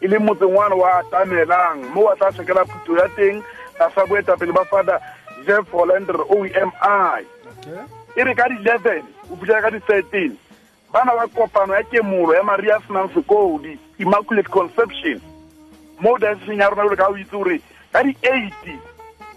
e 0.00 0.08
le 0.08 0.18
motseng 0.18 0.54
wane 0.54 0.74
wa 0.74 1.02
tamelang. 1.10 1.82
Mo 1.94 2.08
wa 2.10 2.16
tla 2.16 2.32
tšhekela 2.32 2.64
phuto 2.64 2.96
ya 2.96 3.08
teng 3.16 3.42
ka 3.78 3.90
sa 3.94 4.06
boetapele 4.06 4.52
ba 4.52 4.64
fada 4.64 4.98
jeff 5.46 5.68
hollander 5.72 6.20
o 6.28 6.44
m 6.44 6.70
i. 6.82 7.22
E 8.16 8.20
re 8.24 8.34
ka 8.34 8.48
di-eleven 8.48 9.04
o 9.30 9.36
fitlhela 9.36 9.62
ka 9.62 9.70
di-thirteen. 9.70 10.36
Bana 10.92 11.16
ba 11.16 11.26
kopano 11.28 11.74
ya 11.74 11.82
kemolo 11.82 12.34
ya 12.34 12.42
maria 12.42 12.78
senang 12.86 13.08
sekodi 13.14 13.78
immaculate 13.98 14.50
conception. 14.50 15.20
Mo 16.00 16.18
dioceseng 16.18 16.58
ya 16.58 16.68
rona 16.68 16.84
ole 16.84 16.96
ka 16.96 17.08
o 17.08 17.16
itse 17.16 17.30
gore 17.30 17.60
ka 17.92 18.02
di-eight 18.02 18.64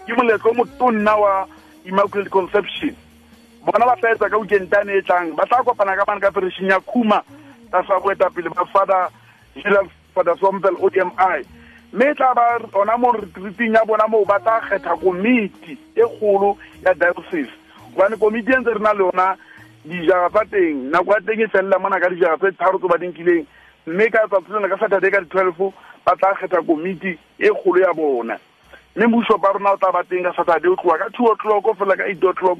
ke 0.06 0.12
moletlo 0.14 0.54
motonna 0.54 1.14
wa 1.16 1.46
immaculate 1.84 2.30
conception 2.30 2.96
bona 3.66 3.86
ba 3.86 3.96
fetsa 3.96 4.30
ka 4.30 4.38
ukentane 4.38 4.94
e 4.98 5.02
tlang 5.02 5.34
ba 5.34 5.46
tla 5.46 5.62
kopana 5.66 5.96
ka 5.96 6.04
mane 6.06 6.20
ka 6.20 6.30
perešeng 6.30 6.70
ya 6.70 6.80
khuma 6.80 7.22
ka 7.72 7.82
sa 7.82 7.98
boetapele 7.98 8.48
ba 8.54 8.64
father 8.70 9.10
gerald 9.58 9.90
father 10.14 10.36
sompel 10.38 10.78
o 10.78 10.88
d 10.90 11.00
m 11.02 11.10
i. 11.18 11.42
Mme 11.92 12.10
e 12.10 12.14
tla 12.14 12.34
ba 12.34 12.62
ona 12.78 12.96
mo 12.96 13.10
retreating 13.12 13.74
ya 13.74 13.84
bona 13.84 14.06
moo 14.06 14.24
ba 14.24 14.38
tla 14.38 14.60
kgetha 14.60 14.94
komiti 14.96 15.74
e 15.94 16.04
kgolo 16.14 16.56
ya 16.84 16.94
diocese. 16.94 17.50
Gobane 17.94 18.16
komiti 18.16 18.52
e 18.52 18.56
ntse 18.56 18.70
re 18.70 18.80
na 18.80 18.92
le 18.94 19.02
yona 19.02 19.36
dijara 19.84 20.30
tsa 20.30 20.44
teng 20.50 20.90
nako 20.90 21.12
ya 21.12 21.20
teng 21.26 21.40
e 21.42 21.46
felela 21.48 21.78
mona 21.78 22.00
ka 22.00 22.08
dijara 22.08 22.36
tse 22.38 22.54
tharo 22.58 22.78
tse 22.78 22.86
ba 22.86 22.98
dinkileng 22.98 23.46
mme 23.86 24.10
ka 24.10 24.26
tsatsi 24.26 24.52
lena 24.52 24.68
ka 24.68 24.78
saturday 24.78 25.10
ka 25.10 25.20
di-twelve 25.20 25.72
ba 26.06 26.14
tla 26.18 26.34
kgetha 26.34 26.62
komiti 26.62 27.18
e 27.38 27.48
kgolo 27.50 27.80
ya 27.82 27.92
bona 27.94 28.38
mme 28.96 29.06
mmuso 29.06 29.38
ba 29.38 29.52
rona 29.52 29.72
o 29.72 29.76
tla 29.76 29.92
ba 29.92 30.02
teng 30.04 30.24
ka 30.24 30.32
saturday 30.32 30.70
o 30.70 30.76
tloa 30.76 30.98
ka 30.98 31.08
two 31.12 31.26
o'clock 31.28 31.76
fela 31.78 31.96
ka 31.96 32.04
eight 32.08 32.24
o'clock 32.24 32.58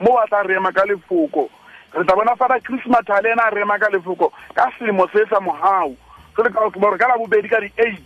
mo 0.00 0.12
ba 0.12 0.26
tla 0.28 0.42
rema 0.42 0.72
ka 0.72 0.84
lefoko. 0.84 1.48
Re 1.96 2.04
tla 2.04 2.14
bona 2.16 2.36
fada 2.36 2.60
christmas 2.60 3.08
le 3.08 3.32
ena 3.32 3.48
a 3.48 3.50
rema 3.50 3.78
ka 3.78 3.88
lefoko 3.88 4.32
ka 4.54 4.70
selemo 4.78 5.08
se 5.08 5.24
sa 5.30 5.40
mogau 5.40 5.96
se 6.36 6.42
le 6.42 6.50
ka 6.50 6.68
gore 6.68 6.98
ka 6.98 7.08
la 7.08 7.16
bobedi 7.16 7.48
ka 7.48 7.60
di-eight 7.60 8.04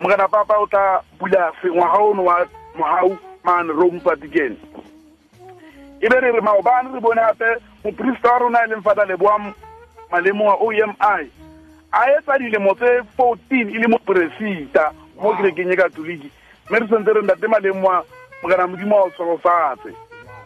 mogena 0.00 0.28
papa 0.28 0.56
o 0.58 0.66
tla 0.66 1.02
bula 1.18 1.52
ngwaga 1.64 1.98
ono 1.98 2.24
wa 2.24 2.46
mogau 2.74 3.18
mane 3.44 3.72
rome 3.72 4.00
vatican 4.00 4.56
e 6.00 6.08
be 6.08 6.20
re 6.20 6.32
re 6.32 6.40
maobane 6.40 6.94
re 6.94 7.00
bone 7.00 7.20
gape 7.20 7.60
moporista 7.84 8.32
wa 8.32 8.38
rona 8.38 8.64
e 8.64 8.68
leng 8.68 8.82
fata 8.82 9.04
leboa 9.04 9.52
malemoa 10.10 10.56
o 10.56 10.72
m 10.72 10.94
i 11.00 11.28
a 11.92 12.00
etsa 12.16 12.38
dilemo 12.38 12.74
tse 12.74 13.02
fourteen 13.16 13.68
e 13.68 13.78
le 13.78 13.88
moporesita 13.88 14.92
mo 15.20 15.36
kerekeng 15.36 15.72
e 15.72 15.76
katoliki 15.76 16.30
mme 16.70 16.78
re 16.78 16.88
sentse 16.88 17.12
re 17.12 17.22
ntate 17.22 17.46
malemoa 17.48 18.04
mokana 18.42 18.66
modimo 18.66 18.96
wa 18.96 19.02
o 19.02 19.10
tsholofatse 19.10 19.90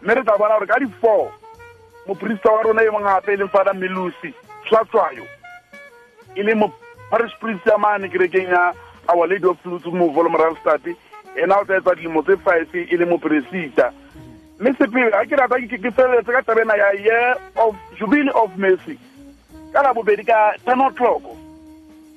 mme 0.03 0.15
re 0.15 0.23
tla 0.23 0.39
bona 0.39 0.59
gore 0.59 0.67
ka 0.67 0.79
di-four 0.79 1.33
moporista 2.07 2.53
wa 2.53 2.63
rona 2.63 2.83
e 2.83 2.91
mong 2.91 3.09
e 3.27 3.37
leng 3.37 3.49
fada 3.49 3.73
melosi 3.73 4.35
tlatswayo 4.69 5.25
e 6.35 6.43
le 6.43 6.55
moparish 6.55 7.39
priest 7.41 7.67
ya 7.67 7.79
mane 7.79 8.09
kerekeng 8.09 8.49
ya 8.51 8.73
our 9.09 9.27
lady 9.27 9.47
of 9.47 9.59
flutes 9.63 9.87
mo 9.87 10.09
volomoralstat 10.09 10.87
ena 11.37 11.59
o 11.59 11.65
tla 11.65 11.77
etsa 11.77 11.95
dilemo 11.95 12.23
tse 12.23 12.37
five 12.37 12.69
e 12.75 12.97
le 12.97 13.05
moporesita 13.05 13.93
mme 14.61 14.73
sepele 14.79 15.11
ga 15.11 15.25
ke 15.25 15.37
rata 15.37 15.59
ke 15.59 15.91
feleletse 15.91 16.33
ka 16.33 16.43
tabena 16.43 16.77
ya 16.77 16.93
year 16.93 17.37
of 17.57 17.75
jubile 17.99 18.31
of 18.35 18.57
mercy. 18.57 18.99
Ka 19.73 19.93
bobedi 19.95 20.25
ka 20.25 20.55
ten 20.65 20.81
o'clock 20.81 21.23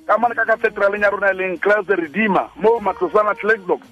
ka 0.06 0.18
mone 0.18 0.34
ka 0.34 0.44
cathedraleng 0.44 1.02
ya 1.02 1.10
rona 1.10 1.30
e 1.30 1.34
leng 1.34 1.58
class 1.58 1.86
the 1.86 1.96
redeemer 1.96 2.46
mo 2.54 2.78
matlosana 2.78 3.34
tlacklock 3.34 3.82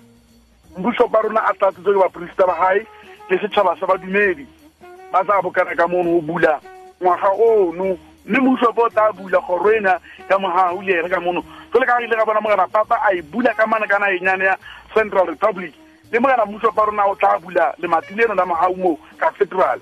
mbuso 0.79 1.09
ba 1.09 1.23
rona 1.23 1.41
a 1.47 1.53
tlatsetswe 1.55 1.93
ke 1.93 1.99
baporista 1.99 2.47
ba 2.47 2.55
gae 2.61 2.87
le 3.31 3.39
setšhaba 3.39 3.77
sa 3.81 3.87
badumedi. 3.87 4.47
Ba 5.13 5.25
tsa 5.25 5.43
bokana 5.43 5.75
ka 5.77 5.87
mono 5.89 6.19
o 6.19 6.21
bula 6.21 6.61
ngwaga 7.01 7.31
ono. 7.31 7.99
Mme 8.27 8.39
mmuso 8.41 8.73
bo 8.73 8.89
tla 8.89 9.13
bula 9.13 9.41
kgoro 9.41 9.71
ena 9.71 10.01
ya 10.31 10.39
mogau 10.39 10.83
le 10.83 10.93
ere 10.93 11.09
ka 11.09 11.21
mono. 11.21 11.45
So 11.73 11.79
le 11.79 11.87
ka 11.87 12.01
ile 12.01 12.17
ka 12.17 12.25
bona 12.25 12.41
mogana 12.41 12.67
papa 12.67 12.97
a 13.05 13.15
e 13.15 13.23
bula 13.23 13.55
ka 13.55 13.67
mane 13.67 13.87
kana 13.87 14.11
enyane 14.11 14.45
ya 14.45 14.57
central 14.95 15.27
republic. 15.27 15.75
Le 16.11 16.19
mogana 16.19 16.47
mmuso 16.47 16.73
ba 16.73 16.85
rona 16.87 17.07
o 17.07 17.15
tla 17.15 17.39
bula 17.39 17.75
lemati 17.79 18.15
leno 18.15 18.35
la 18.35 18.45
mogau 18.47 18.77
moo 18.77 18.99
cathedral 19.19 19.81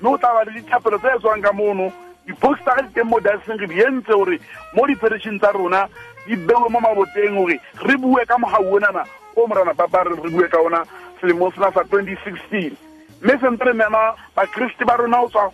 mme 0.00 0.08
o 0.08 0.18
tla 0.18 0.32
ba 0.32 0.44
le 0.44 0.52
dithapelo 0.52 0.98
tse 0.98 1.18
tswang 1.18 1.42
ka 1.42 1.52
mono. 1.52 1.92
Di-postara 2.24 2.80
di 2.82 2.88
teng 2.94 3.04
mo 3.04 3.20
daseng 3.20 3.60
re 3.60 3.66
di 3.66 3.80
entse 3.84 4.08
gore 4.08 4.40
mo 4.72 4.86
di-perešeng 4.86 5.38
tsa 5.38 5.52
rona 5.52 5.88
di 6.26 6.36
bewe 6.36 6.68
mo 6.70 6.80
maboteng 6.80 7.36
gore 7.36 7.60
re 7.84 7.96
bue 7.96 8.24
ka 8.26 8.38
mogau 8.38 8.74
onana 8.74 9.04
o 9.36 9.46
morana 9.46 9.74
papa 9.74 10.04
re 10.04 10.16
re 10.16 10.30
bue 10.30 10.48
ka 10.48 10.58
ona 10.60 10.84
selemong 11.20 11.52
sena 11.54 11.72
sa 11.72 11.84
twenty 11.84 12.16
sixteen. 12.24 12.76
Mme 13.22 13.38
sentse 13.40 13.64
re 13.64 13.72
mema 13.72 14.14
bakriste 14.36 14.84
ba 14.84 14.96
rona 14.96 15.22
o 15.22 15.28
tswa 15.28 15.52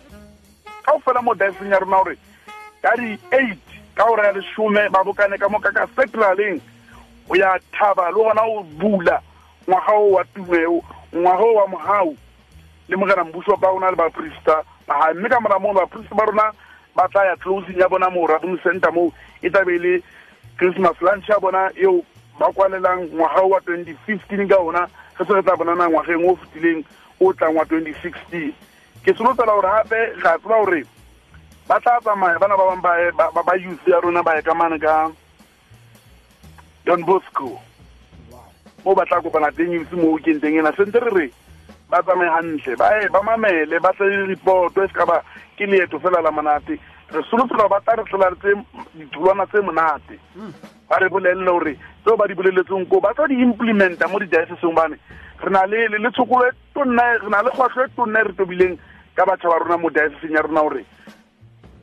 ka 0.83 0.93
o 0.93 0.99
fela 0.99 1.21
mo 1.21 1.33
daseng 1.35 1.71
ya 1.71 1.79
rona 1.79 1.97
gore 2.03 2.15
ka 2.81 2.95
di-eight 2.97 3.61
ka 3.95 4.05
gore 4.07 4.23
ya 4.23 4.31
lesome 4.31 4.89
ba 4.89 5.03
bokane 5.03 5.37
ka 5.37 5.49
mo 5.49 5.59
ka 5.59 5.71
cathedraleng 5.71 6.59
o 7.29 7.35
ya 7.35 7.59
thaba 7.71 8.11
le 8.11 8.17
gona 8.17 8.43
o 8.43 8.63
bula 8.63 9.21
ngwaga 9.67 9.93
o 9.93 10.11
wa 10.11 10.23
tumeo 10.33 10.81
ngwaga 11.13 11.43
o 11.43 11.53
wa 11.53 11.67
mogau 11.67 12.15
le 12.89 12.95
mogena 12.97 13.23
mbuso 13.23 13.55
ba 13.57 13.67
rona 13.67 13.91
le 13.91 13.95
baporista 13.95 14.63
baga 14.87 15.13
mme 15.13 15.29
ka 15.29 15.39
mora 15.39 15.59
moo 15.59 15.73
baporista 15.73 16.15
ba 16.15 16.25
rona 16.25 16.51
ba 16.95 17.07
tla 17.07 17.25
ya 17.25 17.35
closing 17.35 17.77
ya 17.79 17.87
bona 17.87 18.09
mo 18.09 18.27
rabong 18.27 18.57
center 18.63 18.91
moo 18.91 19.13
e 19.41 19.49
tlabe 19.49 19.77
le 19.77 20.03
christmas 20.61 20.93
lunch 21.01 21.29
ya 21.29 21.39
bona 21.39 21.71
eo 21.75 22.05
ba 22.39 22.53
kwalelang 22.53 23.09
ngwaga 23.09 23.41
wa 23.41 23.59
twenty 23.61 23.97
fifteen 24.05 24.47
ka 24.47 24.57
ona 24.61 24.85
ge 25.17 25.25
se 25.25 25.33
re 25.33 25.41
tla 25.41 25.57
bonana 25.57 25.89
ngwageng 25.89 26.21
o 26.29 26.37
fetileng 26.37 26.85
o 27.19 27.33
tlang 27.33 27.57
wa 27.57 27.65
twenty 27.65 27.93
sixteen. 27.97 28.53
Ke 29.01 29.09
solofela 29.17 29.57
gore 29.57 29.65
gape 29.73 30.21
ga 30.21 30.37
tseba 30.37 30.61
gore 30.61 30.85
ba 31.67 31.79
tla 31.81 31.97
tsamaya 32.05 32.37
bana 32.37 32.57
ba 32.57 32.77
bangwe 32.77 33.43
ba 33.45 33.55
youth 33.57 33.87
ya 33.87 33.99
rona 34.05 34.21
ba 34.21 34.35
ye 34.37 34.41
ka 34.45 35.09
don 36.85 37.01
bosco. 37.09 37.57
Mo 38.85 38.93
ba 38.93 39.05
tla 39.05 39.17
kopana 39.17 39.49
teng 39.49 39.73
youth 39.73 39.91
mo 39.97 40.13
weekendeng 40.13 40.61
ena 40.61 40.69
sentse 40.77 41.01
re 41.01 41.09
re 41.09 41.27
ba 41.89 42.05
tsamaye 42.05 42.29
gantle 42.29 42.77
ba 42.77 42.85
ba 43.09 43.21
mamele 43.25 43.81
ba 43.81 43.89
tle 43.97 44.05
le 44.05 44.25
reporto 44.29 44.83
e 44.83 44.87
se 44.87 44.93
ka 44.93 45.05
ba 45.09 45.25
ke 45.57 45.65
leeto 45.65 45.97
fela 45.97 46.21
la 46.21 46.29
monate 46.29 46.77
re 47.13 47.21
solofela 47.29 47.67
ba 47.67 47.79
tla 47.81 47.95
re 47.95 48.03
tlela 48.03 48.31
ditholwana 48.93 49.45
tse 49.47 49.61
monate. 49.61 50.19
Ba 50.89 50.97
re 50.99 51.09
bolelele 51.09 51.45
gore 51.45 51.77
tseo 52.03 52.15
ba 52.17 52.27
di 52.27 52.33
boleletseng 52.33 52.87
ko 52.87 52.99
ba 52.99 53.13
tla 53.13 53.27
di 53.27 53.35
implementa 53.41 54.07
mo 54.07 54.19
di-dioceseng 54.19 54.73
bane. 54.73 54.97
Re 55.41 55.49
na 55.49 55.65
le 55.65 56.09
tshokolo 56.11 56.47
e 56.47 56.51
tonna 56.73 57.17
re 57.19 57.29
na 57.29 57.41
le 57.41 57.49
kgwatlho 57.51 57.83
e 57.83 57.89
tonna 57.95 58.19
e 58.19 58.23
re 58.23 58.33
tobileng 58.33 58.77
ka 59.15 59.25
batšha 59.25 59.49
ba 59.49 59.57
rona 59.59 59.77
mo 59.77 59.89
dioceseng 59.89 60.31
ya 60.31 60.41
rona 60.41 60.61
gore 60.61 60.85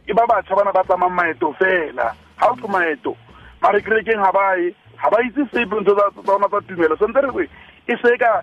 e 0.06 0.12
ba 0.12 0.24
batšha 0.26 0.54
bana 0.56 0.72
ba 0.72 0.84
tsamayng 0.84 1.14
maeto 1.14 1.52
fela. 1.58 2.14
Ga 2.40 2.50
o 2.50 2.56
tlo 2.56 2.68
maeto 2.68 3.16
mare 3.60 3.82
kerekeng 3.82 4.22
ga 4.22 4.32
bae 4.32 4.74
ga 4.96 5.10
ba 5.10 5.18
itse 5.22 5.44
sepe 5.52 5.76
tsa 5.84 6.10
rona 6.24 6.48
tsa 6.48 6.60
tumelo. 6.66 6.96
Sentse 6.96 7.20
re 7.20 7.48
e 7.86 7.96
se 8.00 8.16
ka 8.16 8.42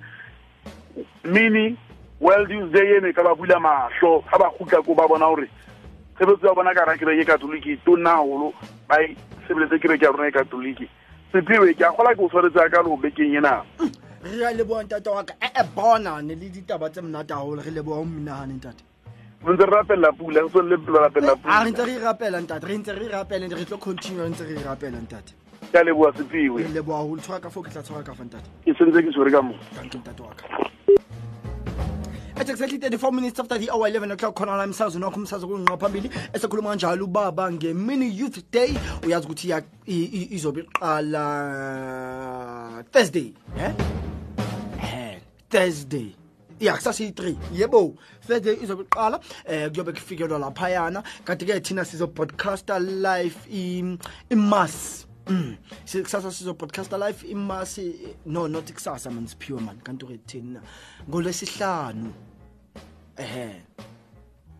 mini 1.24 1.78
world 2.20 2.50
use 2.52 2.72
day 2.72 2.98
ene 2.98 3.14
ka 3.14 3.24
ba 3.24 3.36
bula 3.36 3.60
mahlo 3.60 4.24
ga 4.32 4.38
ba 4.38 4.52
gutla 4.58 4.82
ko 4.82 4.94
ba 4.94 5.08
bona 5.08 5.28
gore 5.28 5.50
tshebetso 6.18 6.48
ya 6.48 6.54
bona 6.54 6.74
ka 6.74 6.86
ra 6.86 6.98
kereke 6.98 7.26
katoliki 7.26 7.78
tona 7.86 8.16
golo 8.24 8.54
ba 8.88 9.02
e 9.04 9.16
sebeletse 9.48 9.80
kereke 9.80 10.06
ya 10.06 10.12
rona 10.12 10.28
e 10.28 10.32
katoliki. 10.32 10.90
Sephiwe 11.32 11.74
ke 11.76 11.84
a 11.84 11.92
gola 11.92 12.16
ke 12.16 12.22
o 12.24 12.30
tshwaretse 12.30 12.60
ya 12.60 12.70
ka 12.70 12.82
lobekeng 12.82 13.38
ena. 13.38 13.64
Re 14.24 14.44
a 14.46 14.54
leboang 14.54 14.88
tate 14.88 15.10
wa 15.10 15.24
ka. 15.24 15.34
Ee 15.42 15.64
bonane 15.76 16.36
le 16.36 16.50
ditaba 16.50 16.90
tse 16.90 17.02
monata 17.02 17.36
gagolo 17.36 17.62
re 17.62 17.72
leboa 17.72 18.00
o 18.00 18.06
mminaganeng 18.06 18.62
tate 18.62 18.84
re 19.46 19.54
ntse 19.54 19.66
re 19.66 19.72
rapelela 19.72 20.12
pula 20.12 20.42
re 20.42 20.50
tswelele 20.50 20.78
pelo 20.78 21.00
rapelela 21.00 21.36
pula 21.36 21.64
re 21.64 21.70
ntse 21.70 21.86
re 21.86 21.94
e 21.94 22.42
ntate. 22.42 22.48
Tate 22.48 22.66
re 22.66 22.78
ntse 22.78 22.94
re 22.94 23.08
rapela 23.08 23.48
re 23.48 23.66
tlo 23.66 23.78
continue 23.78 24.24
re 24.24 24.30
ntse 24.30 24.44
re 24.44 24.64
rapela 24.64 24.98
ntate. 24.98 25.34
Ke 25.72 25.78
a 25.78 25.84
leboa 25.84 26.14
sephiwe 26.18 26.64
re 26.64 26.70
leboa 26.70 27.04
golo 27.06 27.22
tshwara 27.22 27.42
ka 27.42 27.50
fo 27.50 27.62
ke 27.62 27.70
tla 27.70 27.82
tshwara 27.84 28.04
ka 28.04 28.14
fa 28.14 28.24
ntate. 28.24 28.50
Ke 28.66 28.74
sentse 28.74 29.02
ke 29.04 29.12
tshwere 29.12 29.32
ka 29.32 29.42
mo 29.42 29.54
Thank 29.76 29.94
you, 29.94 30.02
Tata 30.02 30.24
Waka. 30.24 30.46
At 32.38 32.50
exactly 32.50 32.78
34 32.78 33.12
minutes 33.14 33.40
after 33.40 33.58
the 33.58 33.72
hour 33.72 33.88
11 33.88 34.12
o'clock 34.12 34.36
khona 34.36 34.58
la 34.58 34.68
msazi 34.68 35.00
nokho 35.00 35.20
umsazi 35.20 35.46
kunqa 35.48 35.78
phambili 35.78 36.10
esekhuluma 36.34 36.70
kanjalo 36.70 37.06
ubaba 37.06 37.52
ngemini 37.52 38.20
youth 38.20 38.52
day. 38.52 38.78
Uyazi 39.06 39.26
ukuthi 39.26 39.54
izobe 40.36 40.62
iqala 40.62 41.24
Thursday 42.92 43.34
eh? 43.58 43.74
Thursday. 45.50 46.16
Ya 46.60 46.74
kusasi 46.74 47.10
3 47.10 47.36
yebo 47.54 47.96
Thursday 48.28 48.58
izobe 48.64 48.84
iqala 48.84 49.20
eh 49.46 49.72
kuyobe 49.72 49.92
kufikelwa 49.94 50.40
laphayana. 50.40 51.04
Kanti 51.24 51.46
ke 51.46 51.60
thina 51.62 51.86
sizo 51.86 52.08
podcaster 52.08 52.80
live 52.80 53.36
i 53.50 53.98
imass 54.30 55.06
Mm. 55.28 55.58
Kusasa 56.04 56.32
sizo 56.32 56.54
podcaster 56.54 57.00
live 57.00 57.28
imasi 57.28 58.16
no 58.26 58.48
not 58.48 58.72
kusasa 58.72 59.10
man 59.12 59.28
siphiwe 59.28 59.60
man 59.62 59.82
kanti 59.82 60.06
ke 60.06 60.18
thina. 60.28 60.62
Ngolesihlanu 61.10 62.14
ehe 63.18 63.62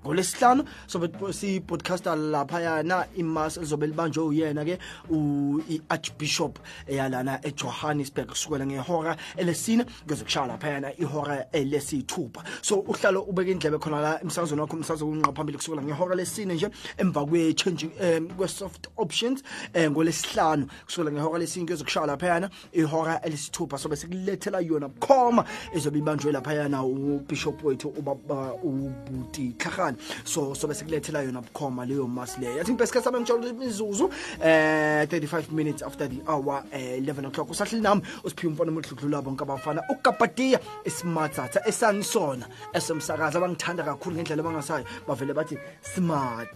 ngolesihlanu 0.06 0.64
sobe 0.88 1.10
si-podcaster 1.34 2.16
laphayana 2.16 3.06
imas 3.16 3.58
lizobe 3.58 3.88
libanjwe 3.88 4.24
uyena-ke 4.24 4.78
u- 5.10 5.62
i-archbishop 5.70 6.60
eyalana 6.88 7.40
ejohannesburg 7.46 8.28
kusukela 8.30 8.66
ngehora 8.66 9.18
elesine 9.38 9.86
kuze 10.08 10.24
kushaya 10.24 10.48
laphayana 10.48 10.94
ihora 11.00 11.46
elesiyithupha 11.52 12.44
so 12.62 12.76
uhlalo 12.80 13.22
ubeke 13.22 13.52
indlebe 13.52 13.78
khona 13.78 14.02
la 14.02 14.22
emsakazweni 14.22 14.62
wakho 14.62 14.78
umsakazo 14.78 15.06
kunqa 15.06 15.32
phambili 15.34 15.58
kusukela 15.58 15.82
ngehora 15.84 16.16
lesine 16.16 16.54
nje 16.54 16.70
emva 16.98 17.26
kwe-changing 17.26 17.92
um 18.02 18.28
kwe-soft 18.38 18.88
options 18.98 19.44
um 19.76 19.92
ngolesihlanu 19.92 20.68
kusukela 20.86 21.12
ngehora 21.12 21.40
lesine 21.40 21.66
kuze 21.68 21.84
kushaya 21.84 22.06
laphayana 22.08 22.50
ihora 22.74 23.22
elesithupha 23.22 23.78
sobe 23.78 23.96
sikulethela 23.96 24.60
yona 24.60 24.88
bukhoma 24.88 25.46
ezobe 25.74 26.00
ibanjwe 26.00 26.32
laphayana 26.32 26.84
ubishop 26.84 27.64
wethu 27.64 27.88
ubaba 27.90 28.54
ubuti 28.54 29.54
tlhagane 29.58 29.95
kancane 29.96 30.26
so 30.26 30.54
sobe 30.54 30.74
sikulethela 30.74 31.24
yona 31.24 31.42
bukhoma 31.42 31.86
leyo 31.86 32.08
masi 32.08 32.40
leyo. 32.42 32.58
Yathi 32.58 32.72
impesi 32.72 32.94
kasame 32.94 33.20
ngitshela 33.20 33.48
imizuzu 33.50 34.10
eh 34.42 35.06
35 35.08 35.52
minutes 35.52 35.84
after 35.84 36.08
the 36.08 36.22
hour 36.28 36.64
eh 36.72 37.00
11 37.00 37.26
o'clock. 37.26 37.50
Usahleli 37.50 37.82
nami 37.82 38.02
usiphiwe 38.24 38.54
umfana 38.54 38.72
omhludlula 38.72 39.22
bonke 39.22 39.44
abafana. 39.44 39.82
Ukapatiya 39.90 40.60
esmarthatha 40.86 41.68
esanisona 41.68 42.48
esemsakaza 42.74 43.38
abangithanda 43.40 43.84
kakhulu 43.84 44.16
ngendlela 44.16 44.42
abangasayo 44.44 44.86
bavele 45.08 45.34
bathi 45.34 45.58
smart 45.82 46.50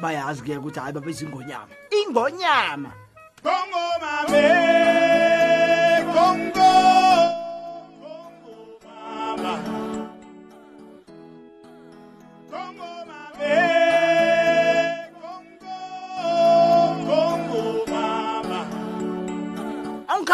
bayazi 0.00 0.42
ke 0.42 0.56
ukuthi 0.56 0.80
hayi 0.80 0.92
babeza 0.92 1.24
ingonyama. 1.24 1.68
Ingonyama! 1.90 2.92
Congo 3.42 3.98
mame, 4.00 4.44
Congo, 6.14 6.72
Congo 7.98 8.78
mama, 8.84 9.52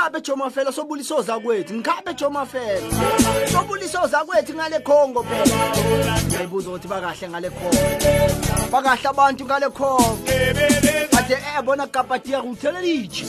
ngikhabe 0.09 0.21
joma 0.21 0.51
fela 0.51 0.73
sobuliso 0.73 1.23
zakwethu 1.23 1.75
ngikhabe 1.75 2.15
joma 2.15 2.47
fela 2.47 2.81
sobuliso 3.53 4.07
zakwethu 4.07 4.55
ngale 4.55 4.79
khongo 4.81 5.23
phela. 5.23 5.57
Ngiyibuza 6.27 6.71
ukuthi 6.71 6.89
bakahle 6.89 7.29
ngale 7.29 7.51
khongo 7.51 8.71
bakahle 8.73 9.09
abantu 9.09 9.45
ngale 9.45 9.69
khongo 9.71 10.19
ade 11.19 11.35
eh 11.35 11.63
bona 11.65 11.87
kapati 11.87 12.33
ya 12.33 12.41
ruthele 12.41 12.81
lichi 12.81 13.25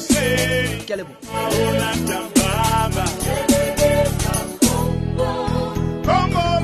ke 0.88 0.96
lebo 0.96 1.14
Congo 6.06 6.59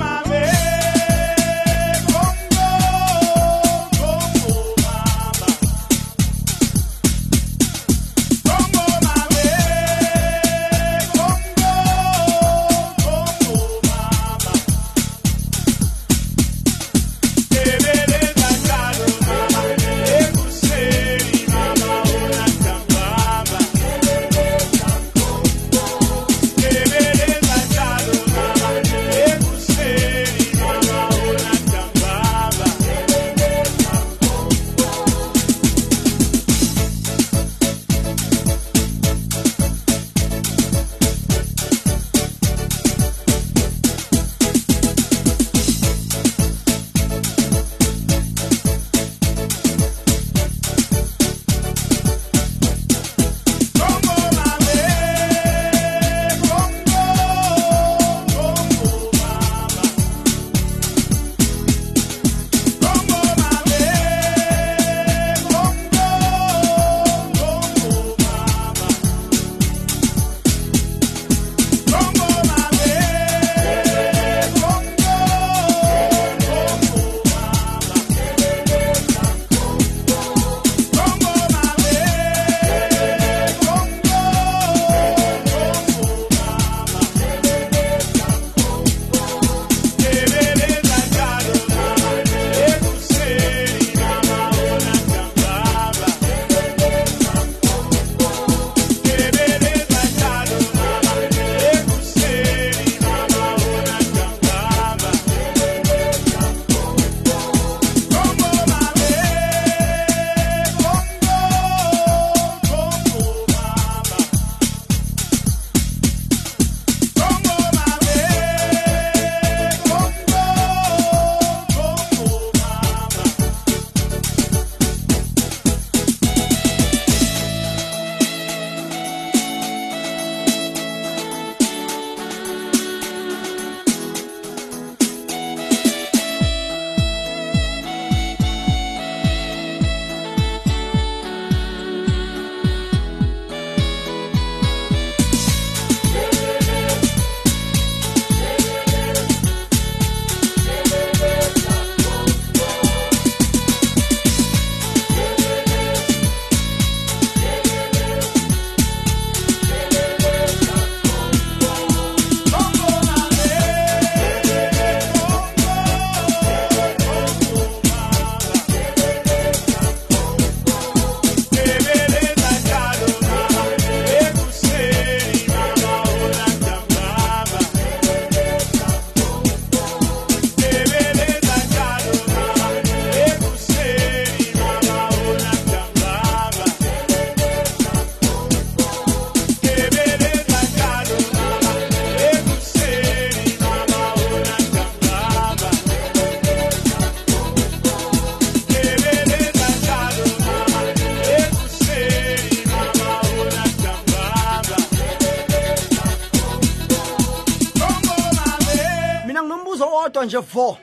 vo 210.56 210.78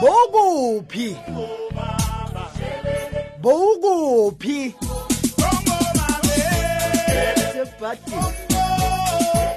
bowukuphi 0.00 1.16
bowukuphi 3.42 4.74
asebhadini. 7.36 8.32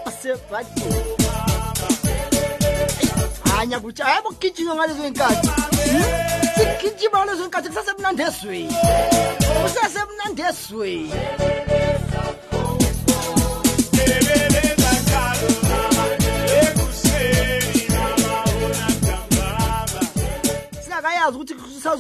Asebhadini. 0.06 0.96
Hanya 3.56 3.80
kutsha. 3.80 4.06
Hayi 4.06 4.22
kugijinywa 4.22 4.76
ngalezo 4.76 5.04
yinkathi 5.04 5.48
hmm? 5.48 6.04
sigijima 6.56 7.26
ngalezo 7.26 7.42
yinkathi 7.44 7.70
kusasemnandi 7.70 8.22
ezweni 8.24 8.76
kusasemnandi 9.64 10.42
ezweni 10.50 11.12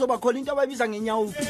ukuthi 0.05 0.21
khona 0.21 0.39
into 0.39 0.51
abayibiza 0.51 0.87
ngenyawuphi 0.87 1.45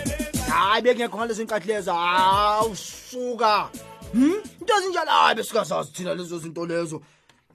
hayi 0.50 0.82
bekungekho 0.82 1.18
ngalezo 1.18 1.44
nkathi 1.44 1.68
lezo 1.68 1.94
hawu 1.94 2.76
suka. 2.76 3.70
Hm 4.14 4.34
into 4.62 4.74
ezinjalo 4.74 5.12
hayi 5.12 5.36
besikazazi 5.36 5.92
thina 5.92 6.16
lezo 6.16 6.40
zinto 6.40 6.66
lezo. 6.66 7.02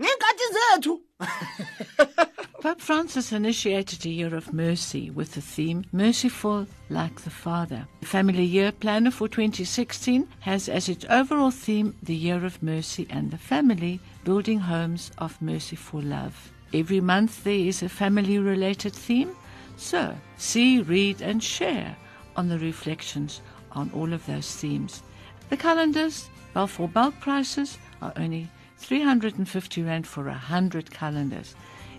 Ngey'nkathi 0.01 0.47
zethu. 0.55 1.01
Pope 2.61 2.81
Francis 2.83 3.33
initiated 3.33 4.05
a 4.05 4.11
year 4.11 4.35
of 4.35 4.53
mercy 4.53 5.09
with 5.09 5.33
the 5.33 5.41
theme 5.41 5.83
Merciful 5.93 6.67
Like 6.91 7.23
the 7.23 7.31
Father. 7.31 7.87
The 8.01 8.07
Family 8.07 8.45
Year 8.45 8.71
Planner 8.71 9.11
for 9.11 9.29
2016 9.29 10.29
has 10.41 10.69
as 10.69 10.91
its 10.91 11.07
overall 11.09 11.51
theme 11.51 11.95
the 12.03 12.15
Year 12.15 12.45
of 12.45 12.63
Mercy 12.63 13.07
and 13.09 13.31
the 13.31 13.39
Family, 13.39 13.99
building 14.25 14.59
homes 14.59 15.11
of 15.17 15.41
merciful 15.41 16.03
love. 16.03 16.53
Every 16.75 17.01
month 17.01 17.45
there 17.45 17.55
is 17.55 17.83
a 17.83 17.89
family 17.89 18.39
related 18.39 18.93
theme, 18.93 19.35
so 19.81 20.15
see, 20.37 20.83
read, 20.83 21.23
and 21.23 21.43
share 21.43 21.97
on 22.37 22.49
the 22.49 22.59
reflections 22.59 23.41
on 23.73 23.91
all 23.95 24.13
of 24.13 24.27
those 24.27 24.55
themes. 24.55 25.03
The 25.49 25.57
calendars, 25.57 26.29
well, 26.55 26.67
for 26.67 26.87
bulk 26.87 27.19
prices, 27.21 27.79
are 28.03 28.13
only 28.17 28.51
350 28.77 29.83
Rand 29.83 30.07
for 30.07 30.25
100 30.25 30.91
calendars. 30.91 31.55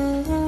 Mm-hmm. 0.00 0.47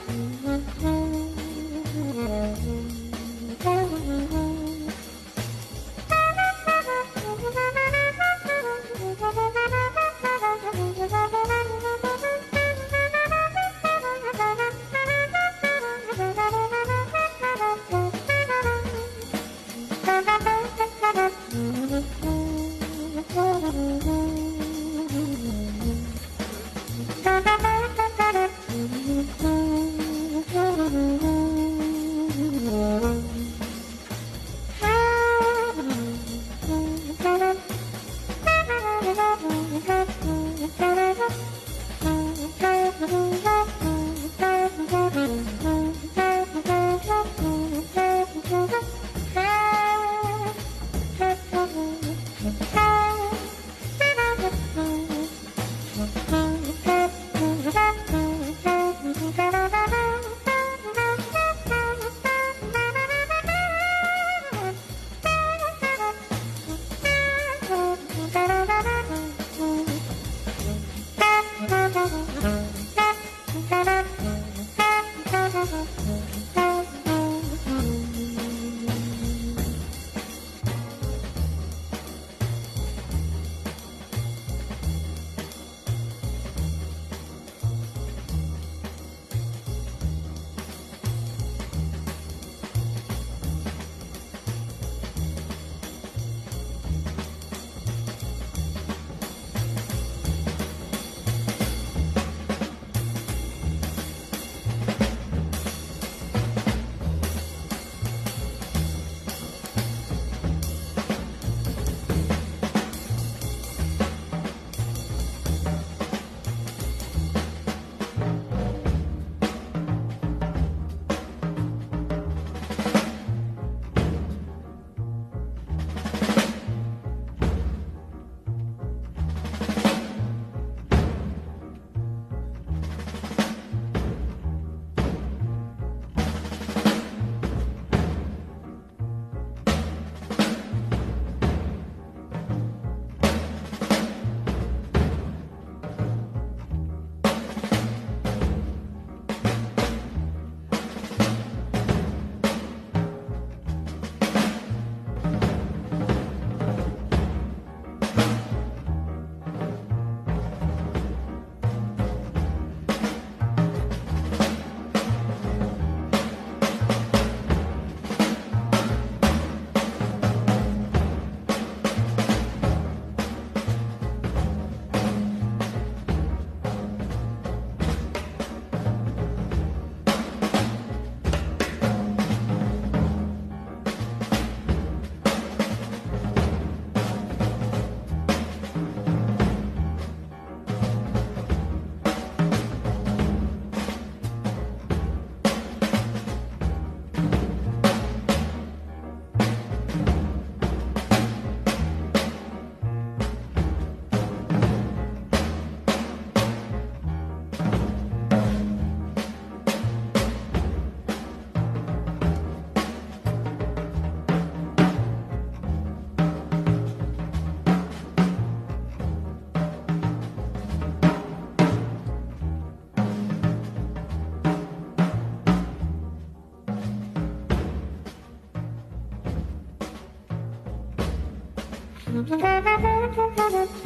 Thank 232.31 233.69
you. 233.75 233.80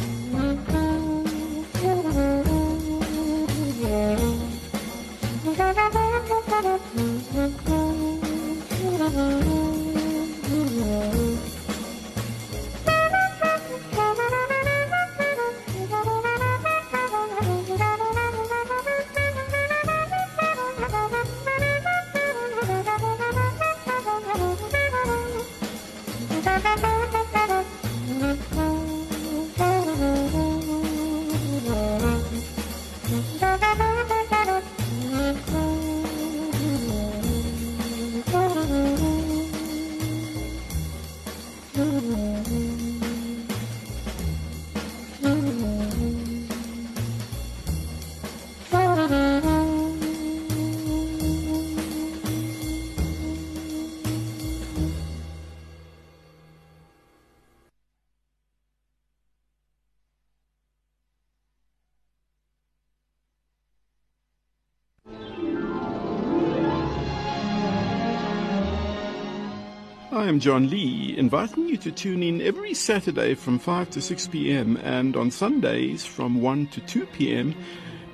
I 70.26 70.28
am 70.28 70.40
John 70.40 70.72
Lee, 70.72 71.14
inviting 71.16 71.70
you 71.70 71.78
to 71.78 71.92
tune 71.92 72.24
in 72.24 72.42
every 72.42 72.74
Saturday 72.74 73.36
from 73.36 73.60
5 73.60 73.92
to 73.92 74.02
6 74.02 74.28
p.m. 74.30 74.76
and 74.78 75.16
on 75.16 75.30
Sundays 75.30 76.04
from 76.04 76.42
1 76.42 76.66
to 76.70 76.82
2 76.82 77.06
p.m. 77.06 77.54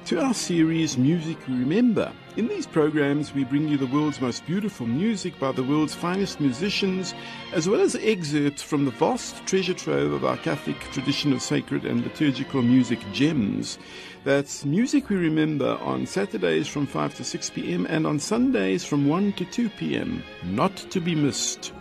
to 0.08 0.22
our 0.22 0.34
series 0.34 0.98
Music 0.98 1.38
Remember. 1.48 2.12
In 2.36 2.50
these 2.50 2.68
programs, 2.68 3.34
we 3.34 3.46
bring 3.46 3.70
you 3.70 3.78
the 3.78 3.88
world's 3.88 4.20
most 4.20 4.46
beautiful 4.46 4.86
music 4.88 5.40
by 5.40 5.54
the 5.54 5.64
world's 5.64 5.96
finest 5.96 6.42
musicians, 6.42 7.14
as 7.54 7.70
well 7.70 7.80
as 7.80 7.96
excerpts 7.96 8.62
from 8.62 8.84
the 8.84 8.92
vast 8.92 9.46
treasure 9.46 9.74
trove 9.74 10.12
of 10.12 10.26
our 10.26 10.36
Catholic 10.36 10.82
tradition 10.92 11.32
of 11.32 11.42
sacred 11.42 11.86
and 11.86 12.04
liturgical 12.04 12.62
music 12.62 13.00
gems. 13.14 13.80
That's 14.26 14.66
Music 14.66 15.08
We 15.08 15.16
Remember 15.16 15.78
on 15.80 16.06
Saturdays 16.06 16.68
from 16.68 16.88
5 16.88 17.16
to 17.16 17.24
6 17.24 17.50
p.m. 17.52 17.86
and 17.86 18.06
on 18.06 18.20
Sundays 18.20 18.84
from 18.84 19.08
1 19.08 19.32
to 19.34 19.46
2 19.46 19.70
p.m. 19.70 20.22
Not 20.44 20.76
to 20.76 21.00
be 21.00 21.16
missed. 21.16 21.72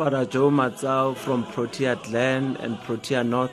Father 0.00 0.24
Joe 0.24 0.50
Matsao 0.50 1.14
from 1.14 1.44
Protea 1.44 1.96
Glen 1.96 2.56
and 2.60 2.80
Protea 2.80 3.22
North, 3.22 3.52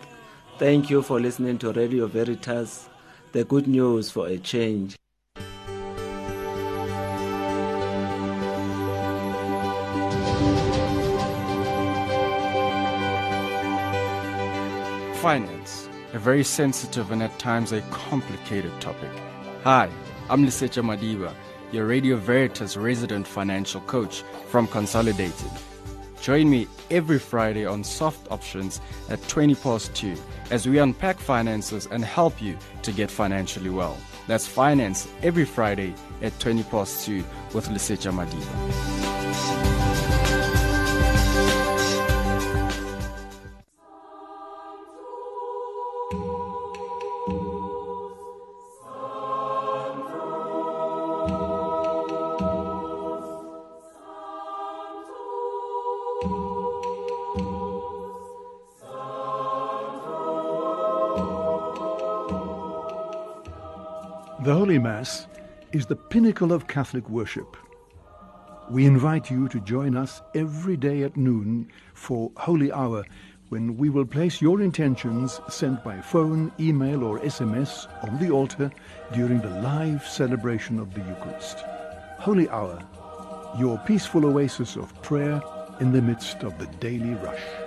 thank 0.57 0.89
you 0.89 1.01
for 1.01 1.19
listening 1.19 1.57
to 1.57 1.73
Radio 1.73 2.07
Veritas, 2.07 2.87
the 3.33 3.43
good 3.43 3.67
news 3.67 4.09
for 4.09 4.27
a 4.27 4.37
change. 4.37 4.95
Finance, 15.15 15.89
a 16.13 16.19
very 16.19 16.45
sensitive 16.45 17.11
and 17.11 17.21
at 17.21 17.37
times 17.39 17.73
a 17.73 17.81
complicated 17.91 18.71
topic. 18.79 19.11
Hi, 19.65 19.89
I'm 20.29 20.45
Lisecha 20.45 20.81
Madiba, 20.81 21.33
your 21.71 21.85
Radio 21.85 22.15
Veritas 22.15 22.77
resident 22.77 23.27
financial 23.27 23.81
coach 23.81 24.23
from 24.47 24.67
Consolidated. 24.67 25.51
Join 26.21 26.49
me 26.49 26.67
every 26.89 27.19
Friday 27.19 27.65
on 27.65 27.83
Soft 27.83 28.31
Options 28.31 28.81
at 29.09 29.25
20 29.27 29.55
past 29.55 29.93
2 29.95 30.15
as 30.51 30.67
we 30.67 30.79
unpack 30.79 31.19
finances 31.19 31.87
and 31.91 32.03
help 32.03 32.41
you 32.41 32.57
to 32.81 32.91
get 32.91 33.11
financially 33.11 33.69
well. 33.69 33.97
That's 34.27 34.47
finance 34.47 35.07
every 35.23 35.45
Friday 35.45 35.93
at 36.21 36.37
20 36.39 36.63
past 36.63 37.05
2 37.05 37.23
with 37.53 37.69
Lisecha 37.69 38.11
Madiba. 38.11 39.06
The 65.87 65.95
pinnacle 65.95 66.51
of 66.51 66.67
Catholic 66.67 67.09
worship. 67.09 67.55
We 68.69 68.85
invite 68.85 69.31
you 69.31 69.47
to 69.47 69.59
join 69.61 69.95
us 69.95 70.21
every 70.35 70.75
day 70.75 71.03
at 71.03 71.15
noon 71.15 71.71
for 71.93 72.29
Holy 72.35 72.73
Hour 72.73 73.05
when 73.47 73.77
we 73.77 73.89
will 73.89 74.05
place 74.05 74.41
your 74.41 74.61
intentions 74.61 75.39
sent 75.47 75.85
by 75.85 76.01
phone, 76.01 76.51
email, 76.59 77.05
or 77.05 77.19
SMS 77.19 77.87
on 78.03 78.19
the 78.19 78.29
altar 78.29 78.69
during 79.13 79.39
the 79.39 79.61
live 79.61 80.05
celebration 80.05 80.77
of 80.77 80.93
the 80.93 80.99
Eucharist. 80.99 81.59
Holy 82.19 82.49
Hour, 82.49 82.85
your 83.57 83.77
peaceful 83.85 84.25
oasis 84.25 84.75
of 84.75 85.01
prayer 85.01 85.41
in 85.79 85.93
the 85.93 86.01
midst 86.01 86.43
of 86.43 86.57
the 86.59 86.67
daily 86.81 87.13
rush. 87.13 87.66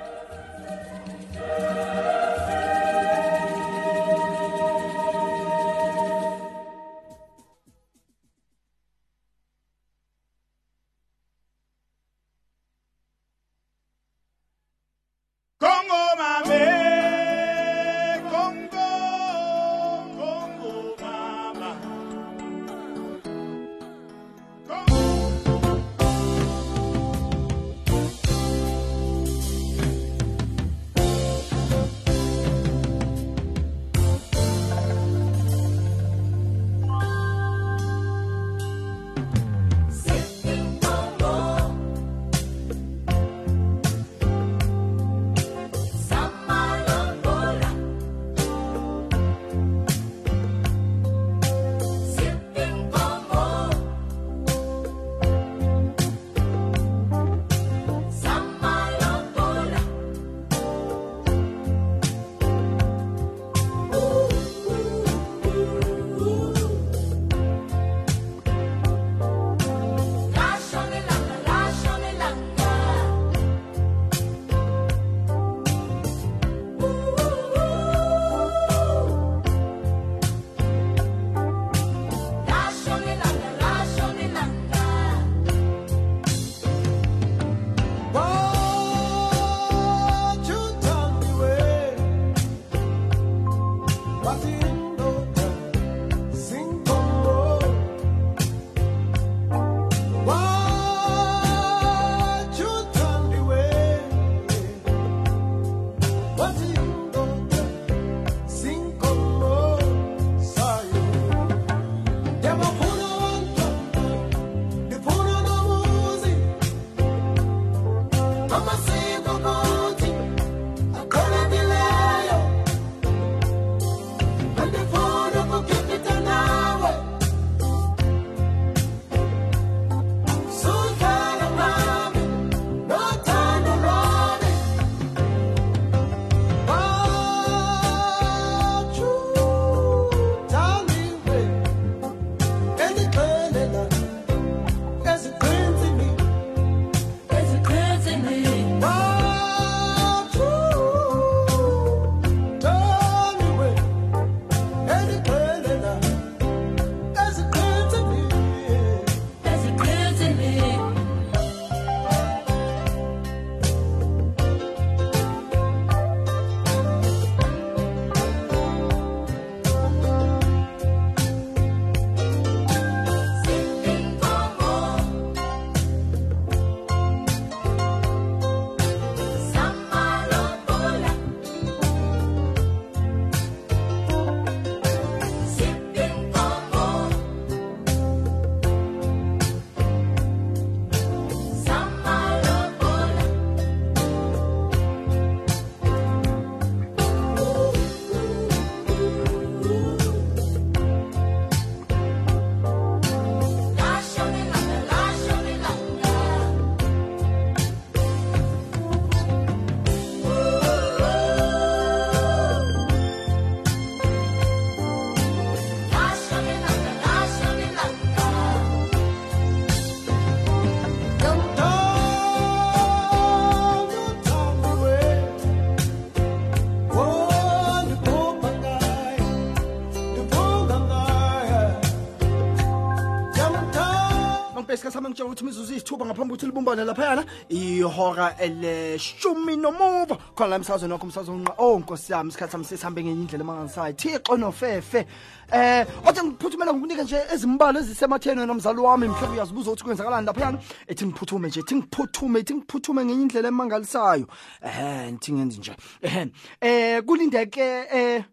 Ngitshela 235.11 235.29
ukuthi 235.29 235.45
imizuzu 235.45 235.73
iyisithupha 235.73 236.07
ngaphambi 236.07 236.31
kokuthi 236.31 236.47
libumbane 236.47 236.85
laphayana 236.85 237.25
ihora 237.49 238.37
eleshumi 238.39 239.57
nomuva 239.57 240.17
khona 240.35 240.51
la 240.51 240.57
emsakazweni 240.57 240.93
wakho 240.93 241.07
umsakazweni 241.07 241.41
unqa 241.41 241.55
oh 241.59 241.79
nkosi 241.79 242.13
yami 242.13 242.29
isikhathi 242.31 242.53
sami 242.53 242.65
sesihambe 242.65 243.03
ngenye 243.03 243.23
indlela 243.23 243.45
emanganisayo 243.45 243.93
thixo 243.93 244.37
nofefe. 244.37 245.07
Eh 245.53 245.87
othi 246.07 246.21
ngiphuthumela 246.23 246.73
ngokunika 246.73 247.03
nje 247.03 247.19
ezimbalo 247.35 247.81
ezisematheni 247.81 248.41
wena 248.41 248.55
mzali 248.55 248.81
wami. 248.81 249.09
Mhlawumbe 249.09 249.37
uyazibuza 249.37 249.71
ukuthi 249.71 249.85
kwenzakalani 249.85 250.27
laphayana. 250.27 250.59
Ethi 250.87 251.07
ngiphuthume 251.07 251.49
nje 251.49 251.61
ethi 251.61 251.75
ngiphuthume 251.75 252.41
ethi 252.41 252.55
ngiphuthume 252.55 253.05
ngenye 253.05 253.23
indlela 253.23 253.49
emangalisayo. 253.49 254.27
Ehe 254.63 255.13
ngithi 255.13 255.33
ngenzi 255.33 255.59
nje. 255.59 255.77
Ehe 256.03 256.31
eh 256.61 257.03
kulindeke 257.03 257.67
eh 257.93 258.25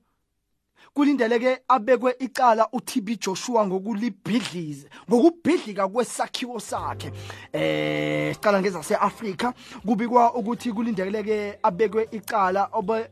kulindeleke 0.97 1.59
abekwe 1.67 2.15
icala 2.19 2.67
uTB 2.71 3.09
Joshua 3.19 3.67
ngokulibhidliza 3.67 4.87
ngokubhidlika 5.09 5.87
kwesakhiwo 5.87 6.59
sakhe 6.59 7.11
eh 7.53 8.33
sicala 8.35 8.61
ngeza 8.61 8.83
seAfrika 8.83 9.53
kubikwa 9.85 10.33
ukuthi 10.33 10.73
kulindeleke 10.73 11.59
abekwe 11.63 12.07
icala 12.11 12.69
obe 12.71 13.09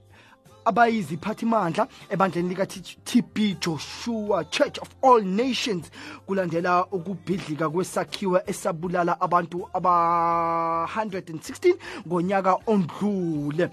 abayiziphathimandla 0.65 1.87
ebandleni 2.09 2.49
lika 2.49 2.65
TB 2.65 3.37
Joshua 3.61 4.45
Church 4.45 4.79
of 4.81 4.89
All 5.03 5.23
Nations 5.23 5.91
kulandela 6.25 6.85
ukubhidlika 6.85 7.69
kwesakhiwo 7.69 8.41
esabulala 8.47 9.21
abantu 9.21 9.69
aba 9.73 10.89
116 10.95 11.75
ngonyaka 12.07 12.57
ondlule 12.65 13.69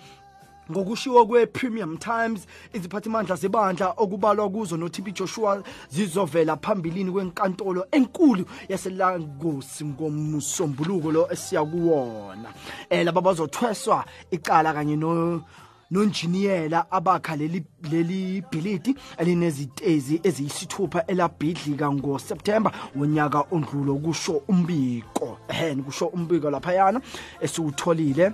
ngokushiwo 0.71 1.27
kwe-premium 1.27 1.99
times 1.99 2.47
iziphathimandla 2.73 3.37
zebandla 3.37 3.95
okubalwa 3.97 4.51
kuzo 4.51 4.77
no-tb 4.77 5.13
joshua 5.13 5.63
zizovela 5.91 6.57
phambilini 6.57 7.11
kwenkantolo 7.11 7.87
enkulu 7.91 8.45
yaselangosi 8.69 9.85
ngomsombuluko 9.85 11.13
lo 11.13 11.29
esiya 11.33 11.65
kuwona. 11.65 12.49
Um 12.91 13.05
laba 13.05 13.21
bazothweswa 13.21 14.05
icala 14.31 14.73
kanye 14.73 14.97
no 14.97 15.43
nonjiniyela 15.91 16.91
abakha 16.91 17.37
leli 17.37 17.63
leli 17.91 18.43
bhilidi 18.51 18.97
elinezitezi 19.19 20.21
eziyisithupha 20.23 21.07
elabhidlika 21.07 21.93
ngoseptemba 21.93 22.73
wonyaka 22.97 23.45
ondlulo 23.51 23.95
kusho 23.95 24.43
umbiko. 24.49 25.39
Hen 25.49 25.83
kusho 25.83 26.07
umbiko 26.07 26.51
laphayana 26.51 27.01
esiwutholile. 27.41 28.33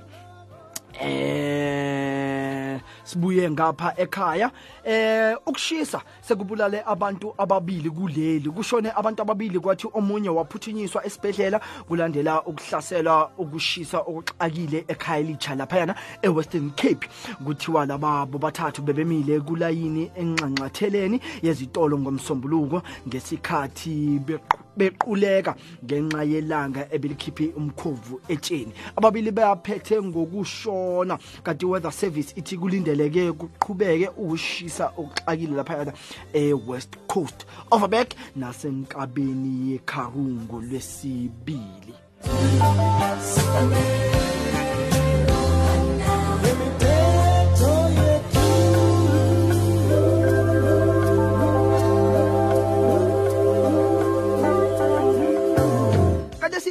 Eh 1.00 2.80
sibuye 3.04 3.50
ngapha 3.50 3.94
ekhaya. 3.96 4.50
Eh 4.84 5.36
ukushisa 5.46 6.00
sekubulale 6.20 6.82
abantu 6.86 7.34
ababili 7.38 7.90
kuleli. 7.90 8.50
Kushone 8.50 8.92
abantu 8.96 9.22
ababili 9.22 9.60
kwathi 9.60 9.88
omunye 9.94 10.28
waphuthunyiswa 10.28 11.06
esibhedlela 11.06 11.60
kulandela 11.88 12.42
ukuhlasela 12.42 13.28
ukushisa 13.38 13.98
okuxakile 13.98 14.84
ekhaya 14.88 15.22
licha 15.22 15.54
laphayana 15.54 15.94
eWestern 16.22 16.70
Cape. 16.70 17.08
Kuthiwa 17.44 17.86
laba 17.86 18.26
bobathathu 18.26 18.82
bebemile 18.82 19.40
kulayini 19.40 20.10
enxanxatheleni 20.16 21.20
yezitolo 21.42 21.98
ngomsombuluko 21.98 22.82
ngesikhathi 23.08 24.20
bequ 24.26 24.67
bequleka 24.78 25.54
ngenxa 25.84 26.22
yelanga 26.22 26.82
ebelikhiphe 26.94 27.52
umkhovu 27.56 28.20
etsheni. 28.28 28.72
Ababili 28.96 29.30
bayaphethe 29.30 30.02
ngokushona 30.02 31.18
kanti 31.42 31.66
weather 31.66 31.92
service 31.92 32.32
ithi 32.36 32.56
kulindeleke 32.56 33.32
kuqhubeke 33.32 34.08
ukushisa 34.16 34.92
okuxakile 34.96 35.56
lapha 35.56 35.92
e-west 36.32 36.96
coast. 37.06 37.46
Overback 37.70 38.14
nasenkabeni 38.36 39.72
yekharungo 39.72 40.60
lwesibili. 40.60 41.94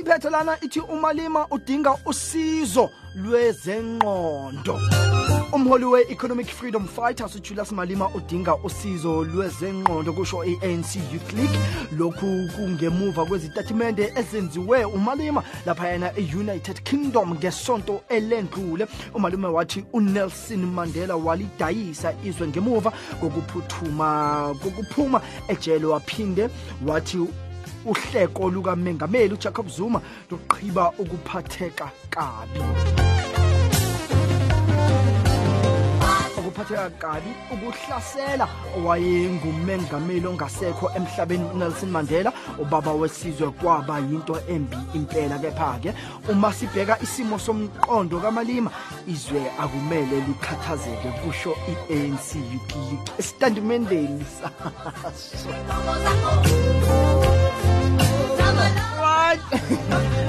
Kade 0.04 0.22
siphethe 0.22 0.30
lana 0.30 0.58
ithi 0.62 0.80
umalima 0.80 1.48
udinga 1.52 1.98
usizo 2.06 2.90
lwezengqondo. 3.16 4.80
Umholi 5.54 5.86
we-economic 5.86 6.48
freedom 6.48 6.88
fighters 6.88 7.36
ujulius 7.36 7.72
malima 7.72 8.10
udinga 8.10 8.56
usizo 8.56 9.24
lwezengqondo 9.24 10.14
kusho 10.14 10.46
i-anc 10.46 10.96
youth 10.96 11.34
league. 11.34 11.60
Lokhu 11.98 12.50
kungemuva 12.56 13.26
kwezitatimende 13.26 14.14
ezenziwe 14.16 14.86
umalima 14.86 15.44
laphayana 15.66 16.12
e-united 16.18 16.84
kingdom 16.84 17.34
ngesonto 17.34 18.02
elendlule. 18.10 18.88
Umalima 19.14 19.50
wathi 19.50 19.86
unelson 19.94 20.66
mandela 20.66 21.16
walidayisa 21.16 22.14
izwe 22.24 22.48
ngemuva 22.48 22.92
kokuphuthuma 23.20 24.56
kokuphuma 24.64 25.22
ejele 25.48 25.86
waphinde 25.86 26.50
wathi 26.88 27.18
uhleko 27.88 28.50
lukamengameli 28.50 29.34
ujacob 29.34 29.68
zuma 29.68 30.02
luqhiba 30.32 30.92
ukuphatheka 31.00 31.92
kabi 32.10 33.07
ukuphatheka 36.58 36.90
kabi 36.98 37.32
ukuhlasela 37.52 38.48
owayengumengameli 38.78 40.28
ongasekho 40.28 40.92
emhlabeni 40.96 41.46
unelson 41.54 41.90
mandela. 41.90 42.34
Ubaba 42.60 42.92
wesizwe 42.94 43.50
kwaba 43.50 44.00
yinto 44.00 44.40
embi 44.50 44.78
impela 44.94 45.40
kepha-ke 45.40 45.94
uma 46.30 46.54
sibheka 46.54 47.00
isimo 47.02 47.40
somqondo 47.40 48.20
kamalima 48.20 48.72
izwe 49.08 49.42
akumele 49.60 50.22
likhathazeke 50.28 51.10
kusho 51.24 51.56
i-anc 51.70 52.36
youth 52.36 52.76
league 52.76 53.12
esitandimendeni 53.20 54.26
saso 54.26 55.50
right 59.00 59.42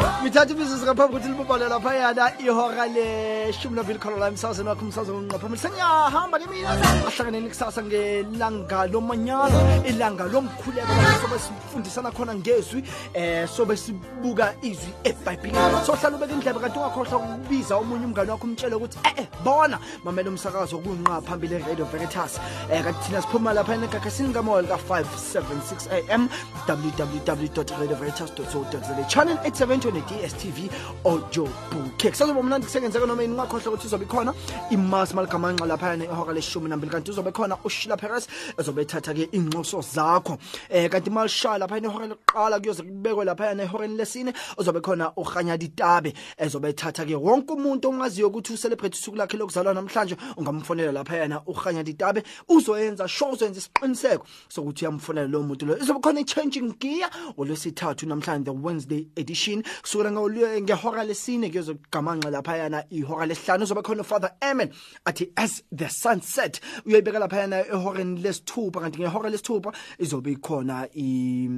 mithatha 0.23 0.53
imizuzu 0.53 0.85
ngaphambi 0.85 1.13
kokuthi 1.13 1.29
libubale 1.29 1.69
laphayana 1.69 2.33
ihora 2.41 2.87
leshumi 2.87 3.77
nambili 3.77 3.99
khona 3.99 4.17
la 4.17 4.29
emsazweni 4.29 4.69
wakho 4.69 4.85
umsazweni 4.85 5.19
unqaphambili 5.19 5.61
sengiyahamba 5.61 6.39
ke 6.39 6.47
mina. 6.51 6.71
Ahlanganeni 7.07 7.49
kusasa 7.49 7.83
ngelanga 7.83 8.87
lomanyano 8.87 9.85
ilanga 9.87 10.25
lomkhuleko 10.25 10.93
sobe 11.23 11.39
sifundisana 11.39 12.11
khona 12.11 12.35
ngezwi 12.35 12.85
eh 13.15 13.49
sobe 13.49 13.77
sibuka 13.77 14.55
izwi 14.63 14.93
ebhayibhilini 15.05 15.85
sohlala 15.87 16.17
ubeka 16.17 16.33
indlebe 16.33 16.61
kanti 16.61 16.79
ungakhohlwa 16.79 17.19
ukubiza 17.19 17.77
omunye 17.77 18.07
umngane 18.07 18.31
wakho 18.31 18.47
umtshele 18.47 18.75
ukuthi 18.75 18.99
eh 19.17 19.27
bona 19.45 19.79
mamela 20.05 20.31
umsakazo 20.31 20.79
kunqa 20.79 21.21
phambili 21.23 21.55
eradio 21.55 21.85
veritas. 21.85 22.41
Eh 22.73 22.83
kanti 22.83 23.01
thina 23.07 23.23
siphuma 23.23 23.53
lapha 23.53 23.75
enegagazini 23.75 24.35
kamoya 24.35 24.63
lika-576 24.63 26.11
am 26.11 26.29
www.radioveritas.co.za 26.67 29.05
channel 29.09 29.37
872 29.45 30.08
ne-dstv 30.11 30.71
audio 31.05 31.45
book 31.45 31.99
kusazoba 31.99 32.43
mnandi 32.43 32.67
kusengenzeka 32.67 33.07
noma 33.07 33.23
yini? 33.23 33.35
Ungakhohlwa 33.35 33.73
ukuthi 33.73 33.87
izobe 33.87 34.05
khona 34.05 34.35
imas 34.71 35.15
maligamanxa 35.15 35.67
laphayana 35.67 36.05
ihora 36.05 36.33
leshumi 36.33 36.69
nambili 36.69 36.93
kanti 36.93 37.11
uzobe 37.11 37.33
khona 37.33 37.57
ushila 37.65 37.97
peres 37.97 38.29
ezobe 38.59 38.83
ethatha-ke 38.83 39.29
iy'nxuso 39.33 39.83
zakho. 39.83 40.39
Um 40.71 40.89
kanti 40.89 41.11
malishaya 41.11 41.59
laphayana 41.59 41.89
ihora 41.89 42.07
lokuqala 42.07 42.61
kuyoze 42.61 42.83
kubekwe 42.83 43.25
laphayana 43.25 43.63
ehoreni 43.63 43.97
lesine 43.97 44.33
uzobe 44.59 44.81
khona 44.81 45.13
urhanyadi 45.17 45.69
tabe 45.69 46.15
ezobe 46.39 46.69
ethatha-ke. 46.69 47.15
Wonke 47.15 47.53
umuntu 47.53 47.89
ongaziyo 47.89 48.29
ukuthi 48.29 48.53
ucelebrate 48.53 48.95
usuku 48.95 49.17
lakhe 49.17 49.37
lokuzalwa 49.37 49.75
namhlanje 49.75 50.17
ungamfonela 50.37 50.93
laphayana 50.93 51.43
urhanyadi 51.47 51.95
tabe. 51.95 52.23
Uzoyenza 52.49 53.09
sure 53.09 53.33
uzoyenza 53.33 53.59
isiqiniseko 53.59 54.27
sokuthi 54.49 54.85
uyamfonela 54.85 55.29
lowo 55.29 55.45
muntu 55.45 55.67
loyo. 55.67 55.83
Izobe 55.83 56.01
khona 56.01 56.21
i-changing 56.21 56.79
gear 56.79 57.11
olwesithathu 57.37 58.07
namhlanje 58.07 58.45
the 58.45 58.53
wednesday 58.53 59.07
edition. 59.17 59.63
kusukela 59.83 59.98
ngolwe- 60.11 60.63
ngehora 60.63 61.05
lesine 61.05 61.51
kuyozogamanxa 61.51 62.31
laphayana 62.31 62.85
ihora 62.91 63.27
lesihlanu 63.27 63.65
uzoba 63.65 63.83
khona 63.83 64.03
ufather 64.03 64.31
amen 64.41 64.71
athi 65.05 65.33
as 65.37 65.63
the 65.75 65.89
sunset 65.89 66.61
uyoyibeka 66.87 67.19
laphayana 67.19 67.67
ehoreni 67.67 68.21
lesithupha 68.21 68.81
kanti 68.81 68.99
ngehora 69.01 69.31
lesithupha 69.31 69.73
izobe 69.99 70.33
ikhona 70.33 70.89
i 70.95 71.49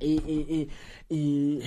i- 0.00 0.22
i- 0.34 0.46
i- 0.58 0.68
i- 1.10 1.60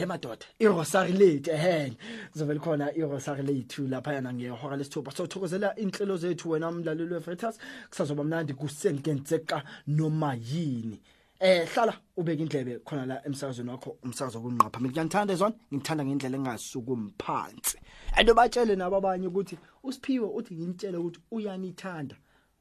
irosary 0.60 1.14
lethu 1.14 1.52
ehe 1.52 1.98
zobe 2.36 2.54
likhona 2.54 2.94
irosary 2.96 3.44
lethu 3.44 3.88
laphayana 3.88 4.34
ngehora 4.34 4.78
lesithupha. 4.78 5.12
Sothokozela 5.12 5.76
inhlelo 5.76 6.18
zethu 6.18 6.50
wena 6.50 6.72
mlaleli 6.72 7.14
weveritas 7.14 7.58
kusazoba 7.90 8.24
mnandi 8.24 8.54
kusenkenzeka 8.54 9.64
noma 9.88 10.36
yini. 10.36 11.00
Eh 11.40 11.68
hlala 11.68 11.94
ubeka 12.18 12.42
indlebe 12.42 12.80
khona 12.80 13.06
la 13.06 13.26
emsakazweni 13.26 13.70
wakho 13.70 13.98
umsakazo 14.04 14.42
kunqapha 14.42 14.80
mina 14.80 14.92
ngiyanithanda 14.92 15.34
ezona 15.34 15.56
ngithanda 15.74 16.06
ngendlela 16.06 16.38
engasukumi 16.38 17.14
phansi 17.18 17.78
and 18.18 18.30
batshele 18.34 18.76
nabo 18.76 18.98
abanye 18.98 19.28
ukuthi 19.28 19.58
usiphiwe 19.84 20.28
uthi 20.38 20.56
ngintshele 20.56 20.98
ukuthi 20.98 21.20
uyanithanda. 21.32 22.16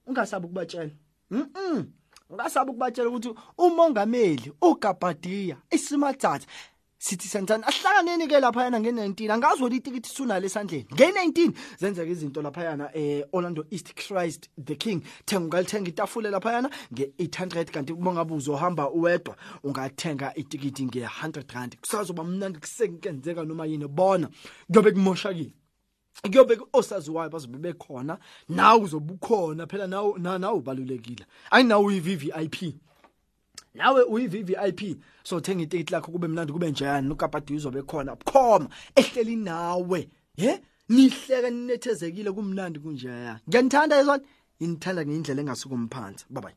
Ungasabi 0.06 0.46
ukubatshela. 0.46 0.90
Mhm 1.30 1.84
ungasabi 2.30 2.70
ukubatshela 2.70 3.08
ukuthi 3.08 3.34
umongameli 3.58 4.52
ugabadiya 4.60 5.56
isimatsatsa 5.70 6.46
City 7.06 7.28
Center 7.28 7.60
asihlanganeni 7.62 8.26
ke 8.28 8.40
lapha 8.40 8.64
yana 8.64 8.78
nge19 8.78 9.30
angazi 9.32 9.62
ukuthi 9.62 9.76
itikiti 9.76 10.08
sunalo 10.10 10.46
esandleni 10.46 10.84
nge19 10.90 11.52
zenzeka 11.78 12.10
izinto 12.10 12.42
lapha 12.42 12.64
yana 12.64 12.90
eh 12.96 13.24
Orlando 13.32 13.64
East 13.70 13.94
Christ 13.94 14.50
the 14.64 14.74
King. 14.74 15.02
Thenga 15.24 15.44
ungalithenga 15.44 15.88
itafule 15.88 16.30
lapha 16.30 16.52
yana 16.52 16.70
nge800 16.94 17.64
kanti 17.64 17.92
uma 17.92 18.12
ngabe 18.12 18.34
uzohamba 18.34 18.90
uwedwa 18.90 19.36
ungathenga 19.62 20.34
itikiti 20.34 20.84
nge100 20.86 21.54
rand. 21.54 21.76
Kusazoba 21.80 22.24
mnandi 22.24 22.58
kusekenzeka 22.58 23.44
noma 23.44 23.66
yini? 23.66 23.86
Bona 23.88 24.28
kuyobe 24.72 24.90
kumoshakile 24.92 25.52
kuyobe 26.30 26.58
osaziwayo 26.72 27.30
bazobe 27.30 27.58
bekhona 27.58 28.18
nawe 28.48 28.80
uzobe 28.80 29.12
ukhona 29.12 29.66
phela 29.66 29.86
nawe 29.86 30.14
na- 30.18 30.38
nawe 30.38 30.56
ubalulekile. 30.58 31.26
Ayinawe 31.50 31.84
uyi-VVIP 31.84 32.74
nawe 33.76 34.02
uyi-VVIP 34.02 34.96
so 35.22 35.40
thenga 35.40 35.62
itikiti 35.62 35.92
lakho 35.92 36.12
kube 36.12 36.28
mnandi 36.28 36.52
kube 36.52 36.70
njani? 36.70 37.10
Ukapati 37.10 37.54
uzobe 37.54 37.82
khona 37.82 38.16
bukhoma. 38.16 38.68
Ehleli 38.94 39.36
nawe 39.36 40.08
ye? 40.36 40.60
Nihleke 40.88 41.50
ninethezekile 41.50 42.32
kumnandi 42.32 42.78
kunjeya. 42.78 43.40
Ngiyanithanda 43.48 43.96
yezona 43.96 44.22
inithanda 44.60 45.06
ngendlela 45.06 45.40
engasukumphansi 45.40 46.24
bye 46.30 46.42
bye 46.42 46.54